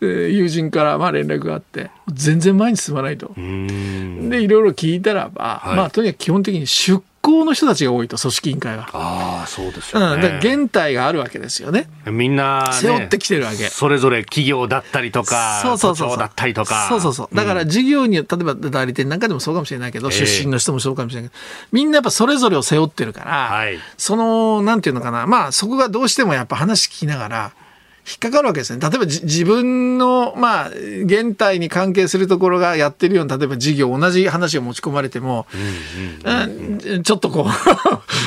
[0.00, 3.32] えー友人からまあ連絡があって全然前に進まないと。
[3.36, 4.28] うん。
[4.28, 5.76] でいろいろ聞いたらば、はい。
[5.76, 8.88] まあとにかく基本的に出向の人たちが多いと組織委員会は。
[8.92, 11.88] ああそうですうん、よね、だから現体があるわけですよね。
[12.04, 13.68] みんな、ね、背負ってきてるわけ。
[13.68, 16.18] それぞれ企業だったりとかそうそうそうそう。
[16.18, 16.86] だったりとか。
[16.90, 17.34] そうそうそう。
[17.34, 20.26] だから事業に、例えば代理店なんかでもそうかもしれないけど、ええ。
[20.26, 21.40] 出身の人もそうかもしれないけど、
[21.72, 23.78] みんなやっぱそれぞれを背負ってるから、はい。
[23.96, 27.52] その、なんていうのかな、まあそこがどうしてもやっぱ話聞きながら、
[28.06, 28.80] 引っかかるわけですね。
[28.80, 37.46] 例えばじ自分の、まあ、現体に関係するところがやってるような、例えば事業、同じ話を持ち込まれても、うんちょっとこ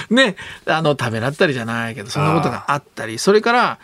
[0.09, 3.79] う、 ね、あの、ためらったりじゃないけど、そんなことがあったり、それから、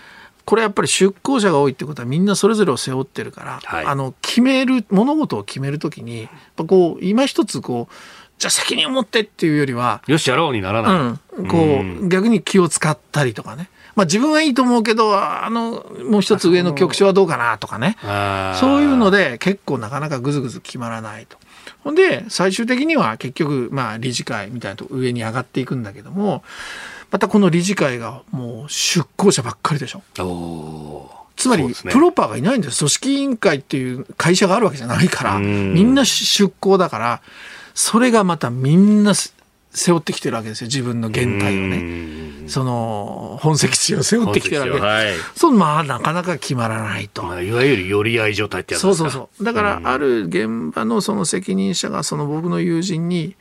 [0.46, 3.86] これやっぱり出向者が多いってことはみんなそれぞれを背負ってるから、はい。
[3.86, 7.94] あの、決める、物事を決めるときに、やっぱこう、今一つこう、
[8.40, 13.70] じゃあ責任を持ってっていうよりは、よしやろうにならない、うん、こう、逆に気を使ったりとかね。
[13.96, 17.98] まあ自分はいいと思うけど、あの、もう一つ上の局長はどうかなとかね。
[18.60, 21.38] そういうので結構なかなかぐずぐず決まらないと。
[21.84, 26.44] ほんで、最終的には結局、まあ理事会みたいなとこ上に上がっていくんだけども、
[27.12, 30.02] またこの理事会がもう出向者ばっかりでしょ。
[31.36, 32.80] つまり、ねプロパーがいないんです。
[32.80, 37.22] 組織委員会っていう会社があるわけじゃないから、うんみんな出向だから、
[37.74, 39.36] それがまたみんなす
[39.74, 40.68] 背負ってきてるわけですよ。
[40.68, 41.78] 自分の原体をうね。
[41.78, 44.86] んその、本籍地を背負ってきてるわけ。
[44.86, 47.24] はいそう、まあ、なかなか決まらないと。
[47.24, 49.46] まあ、いわゆる寄り合い状態ってやつそうですかそうそう。
[49.46, 53.36] だから、ある現場のその責任者が、その僕の友人に、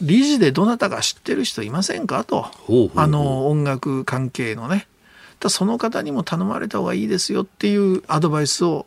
[0.00, 2.46] 理事でどなたか知ってる人いませんかと。
[2.94, 4.86] あの、音楽関係のね。
[5.40, 8.86] だその方にも頼まれた方がいいですよっていうアドバイスを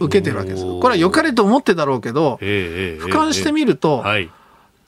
[0.00, 0.62] 受けてるわけです。
[0.62, 4.30] これは良かれと思ってだろうけど、俯瞰してみると、はい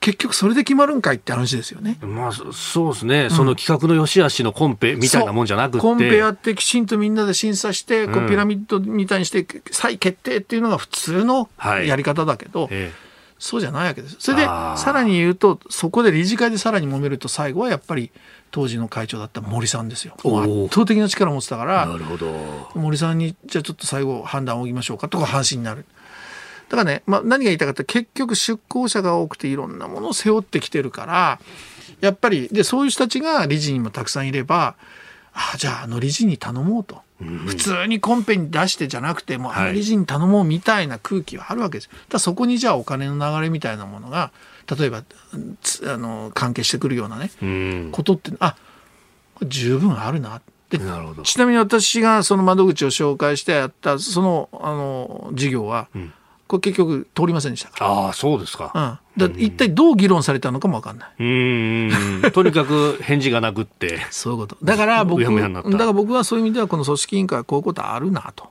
[0.01, 1.97] 結局それで決まるんかいって話ですよね。
[2.01, 12.91] まあ、そそうですね、その企画の良し悪しのコンペみたいなもんじゃなくて、コンペやってきちんとみんなで審査して、こううんピラミッドみたいにして再決定っていうのが普通のはいやり方だけど、え
[13.37, 14.15] そうじゃないわけです。
[14.19, 18.11] それでさらに言うとそこで理事会でさらに揉めると最後はやっぱり
[18.51, 20.13] 当時の会長だった森さんですよ。
[20.23, 22.71] 圧倒的な力を持ってたからえなるほど。
[22.75, 25.85] 森さんにじゃあちょっと最後判断を仰ぎましょうかとか話になる。
[26.71, 31.39] だからね、まあ、何が言いたかった結局出向者が多くていろんなものを背負ってきてるから
[31.99, 34.75] やっぱりでそういう人たちが理事にもたくさんいれば
[35.33, 41.87] あじゃああの理事に頼もうと、普通にコンペに出してじゃなくてもうあの理事に頼もうみたいな空気はあるわけです。
[41.87, 44.31] だからそこにじゃあお金の流れみたいなものが
[44.77, 45.03] 例えば
[45.61, 47.89] つあの関係してくるようなねうん。
[47.93, 48.55] ことってあ
[49.41, 51.23] 十分あるなでなるほど。
[51.23, 56.13] ちなみに私がその窓口を紹介してやったそのあの事業は、ん
[56.51, 58.99] これ結局通りませんでしたかああ、そうですか。
[59.15, 61.09] ら、うん、だ一体どう議論されたのかも分かんない。
[61.17, 62.31] うーん。
[62.33, 63.99] とにかく返事がなくって。
[64.09, 64.57] そういうこと。
[64.61, 68.49] だから僕、だから僕はそういう意味ではこの組織委員会はこういうことあるなと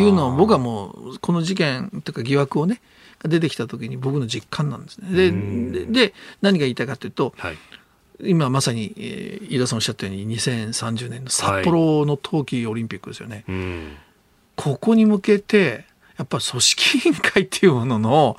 [0.00, 2.80] いうのを僕はもうこの事件というか疑惑をね
[3.22, 5.08] が出てきた時に僕の実感なんですね。
[5.12, 7.58] ででで何が言いたいかというとはい。
[8.20, 13.44] 今まさに、えー飯田さんおっしゃったように2030年の札幌の冬季オリンピックですよね。
[13.48, 13.96] うん。
[14.56, 15.84] ここに向けて、
[16.18, 18.36] やっぱ組織委員会っていうものの、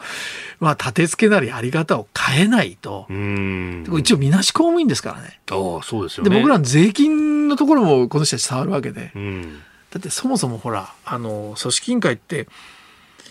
[0.60, 5.40] まあ、立て付けなりやり方を変えないと一応みなし公務員ですからね。
[5.50, 6.36] ああ、そうですよで、ね。
[6.36, 9.12] 僕らの税金のところもこの人たち触るわけで。
[9.16, 9.60] うん。
[9.92, 12.48] だってそもそもほら、あの、組織委員会って、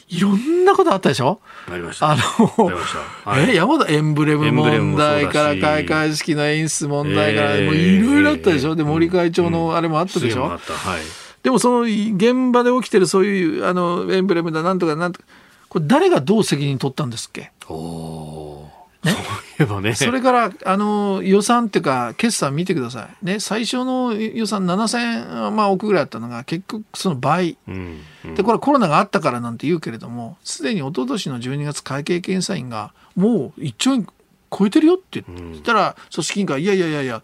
[0.08, 1.40] いろんなことあったでしょ？
[1.68, 2.08] なりました。
[2.08, 2.92] あの、まし
[3.24, 3.30] た。
[3.30, 10.72] はいえ山田エンブレム問題から開会式の演出問題から、ええもういろいろあったでしょ、ええで森会長のあれもあったでしょ、水もあった。
[10.72, 11.00] はい。
[11.42, 15.26] でもその現場で起きてるそういうあのエンブレムだなんとかなんとか
[15.68, 17.52] これ誰がどう責任取ったんですっけ？
[17.68, 18.70] おお。
[19.04, 19.14] ね？
[19.60, 19.94] えばね。
[19.94, 23.24] それからあの予算っていうか決算見てください。
[23.24, 23.38] ね？
[23.38, 27.56] 最初の予算7000、まあ、億ぐらいあったのが結局その倍。
[27.68, 34.06] うんうんでこれはコロナがあったからなんて言うけれどもすでに一昨年の12月会計検査院がもう1兆円
[34.50, 37.22] 超えてるよって言ったら組織委員会いやいやいやいや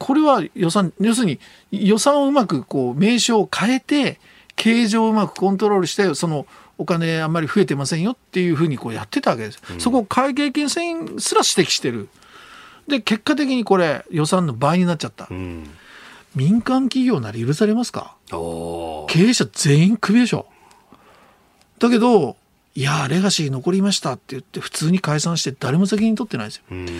[0.00, 1.38] これは予算要するに
[1.70, 4.18] 予算をうまくこう名称を変えて
[4.56, 6.46] 経常をうまくコントロールしてその
[6.78, 12.08] お金あんまり増えてませんよっていうふうにこうやってたわけです、そこを会計検査院すら指摘してる。
[12.88, 15.70] で結果的にこれ予算の倍になっちゃった、うん。
[16.34, 18.16] 民間企業なら許されますか？
[18.30, 20.46] 経営者全員クビでしょ。
[21.78, 22.36] だけど
[22.76, 26.62] いやレガシー残りましたって言って普通に解散して誰も責任取ってないですよ。
[26.70, 26.86] うん。
[26.86, 26.96] だか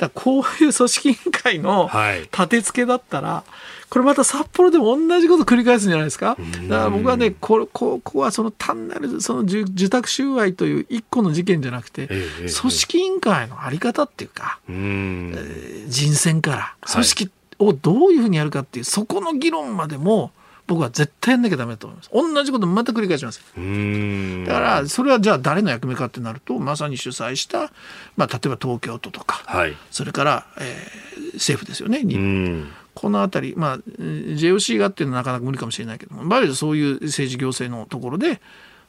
[0.00, 2.20] らこういう組織委員会のはい。
[2.20, 3.42] 立て付けだったら
[3.88, 6.36] これまた札幌でも同じこと繰り返すんじゃないですか？
[6.68, 15.86] だから僕はねこれここはその単なるその受受託収賄という一個の事件じゃなくてええ組織委員会のあり方っていうかうん。
[15.88, 16.92] 人選からはい。
[16.92, 20.32] 組織をどういうふうにやるかっていうそこの議論までも
[20.66, 22.10] 僕は絶対やんなきゃダメだと思います。
[22.12, 23.42] 同じことまた繰り返します。
[23.56, 24.44] うん。
[24.46, 27.72] だからそれはじゃあ誰の役目かってなるとまさに主催した、
[28.16, 29.76] まあ、例えば東京都とかはい。
[29.90, 32.00] それから、えー政府ですよね、
[32.94, 38.40] このあたり、まあ、えー JOC がっていうのはなかなか無理かもしれないけども、バイそういう政治行政のところで、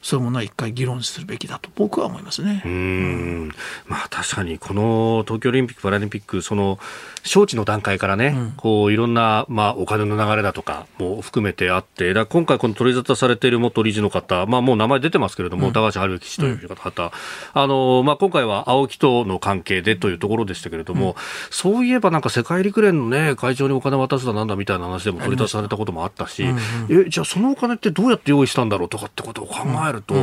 [0.06, 2.62] そういうものは一回議論するべきだと僕は思いますね。
[2.64, 3.48] うーん。
[3.88, 6.78] まあ確かにこの東京オリンピック・パラリンピックその
[7.24, 17.10] 招致の段階からね、こういろんな、まあ、お金の流れだとかも含めてあってだ今回この取り沙汰されている元理事の方、まあ、もう名前出てますけれども、高橋治之氏という方、
[17.52, 21.16] あのまあ、今回は青木との関係でというところでしたけれども、
[21.50, 26.44] そういえばなんか世界陸連の、ね、会長にお金渡すだなんだみたいな話でも取り沙汰されたこともあったし、
[26.88, 30.14] えじゃあそのお金ってどうやって用意したんだろうとかってことを考えると、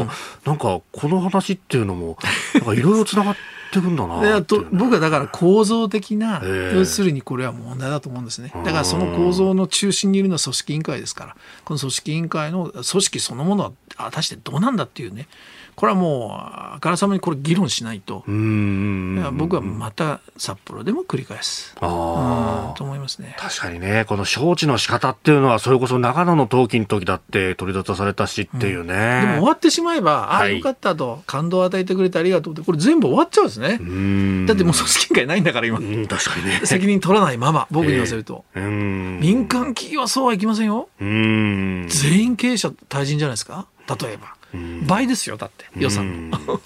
[0.45, 2.17] なんかこの話っていうのも
[2.55, 3.36] なんかいろいろつながっ
[3.71, 6.78] ていくんだな 僕はだから構造的な、ええ。
[6.78, 8.51] 要するにこれは問題だと思うんですね。
[8.63, 15.27] だからその構造の中心にいるのは組織委員会ですから、この組織委員会の組織そのものは果たしてどうなんだっていうね、
[15.75, 18.23] これはもうあからさまにこれ議論しないと、
[19.33, 23.35] 僕はまた札幌でも繰り返す、あと思いますね。
[23.39, 29.21] 確かにね、この招致の仕方っていうのは、それこそ長野の陶器の時だって取り沙汰されたしっていうね。
[29.21, 33.69] でも終わってしまえば、ああ、はいよかったと、感動を与えてくれてありがとうって、これ全部終わっちゃうんですね
[34.47, 35.81] だってもう組織委員会ないんだから、今う。
[35.81, 36.61] ん、確かにね。
[36.65, 38.45] 責任取らないまま、僕に言わせると。
[38.55, 39.19] うーん。
[39.19, 40.89] 民間企業はそうはいきませんよ。
[40.99, 41.87] うーん。
[41.89, 44.34] 全員経営者対人じゃないですか例えば。
[44.86, 46.38] 倍ですよ、だって、予算の。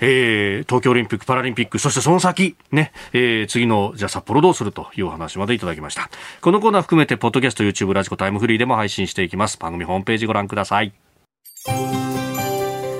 [0.00, 6.08] えー東京オリンピック・パラリンピック、そしてその先、ね、えー次の、じゃあ札幌どうするというお話までいただきました。
[6.40, 9.58] このコーナー含めて、ポッドキャスト、YouTube、 radiko、タイムフリーでも配信していきます。
[9.58, 10.92] 番組ホームページご覧ください。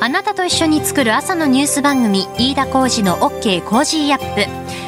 [0.01, 4.88] あなたと一緒に作る朝のニュース番組飯田浩司の OK コージーアップ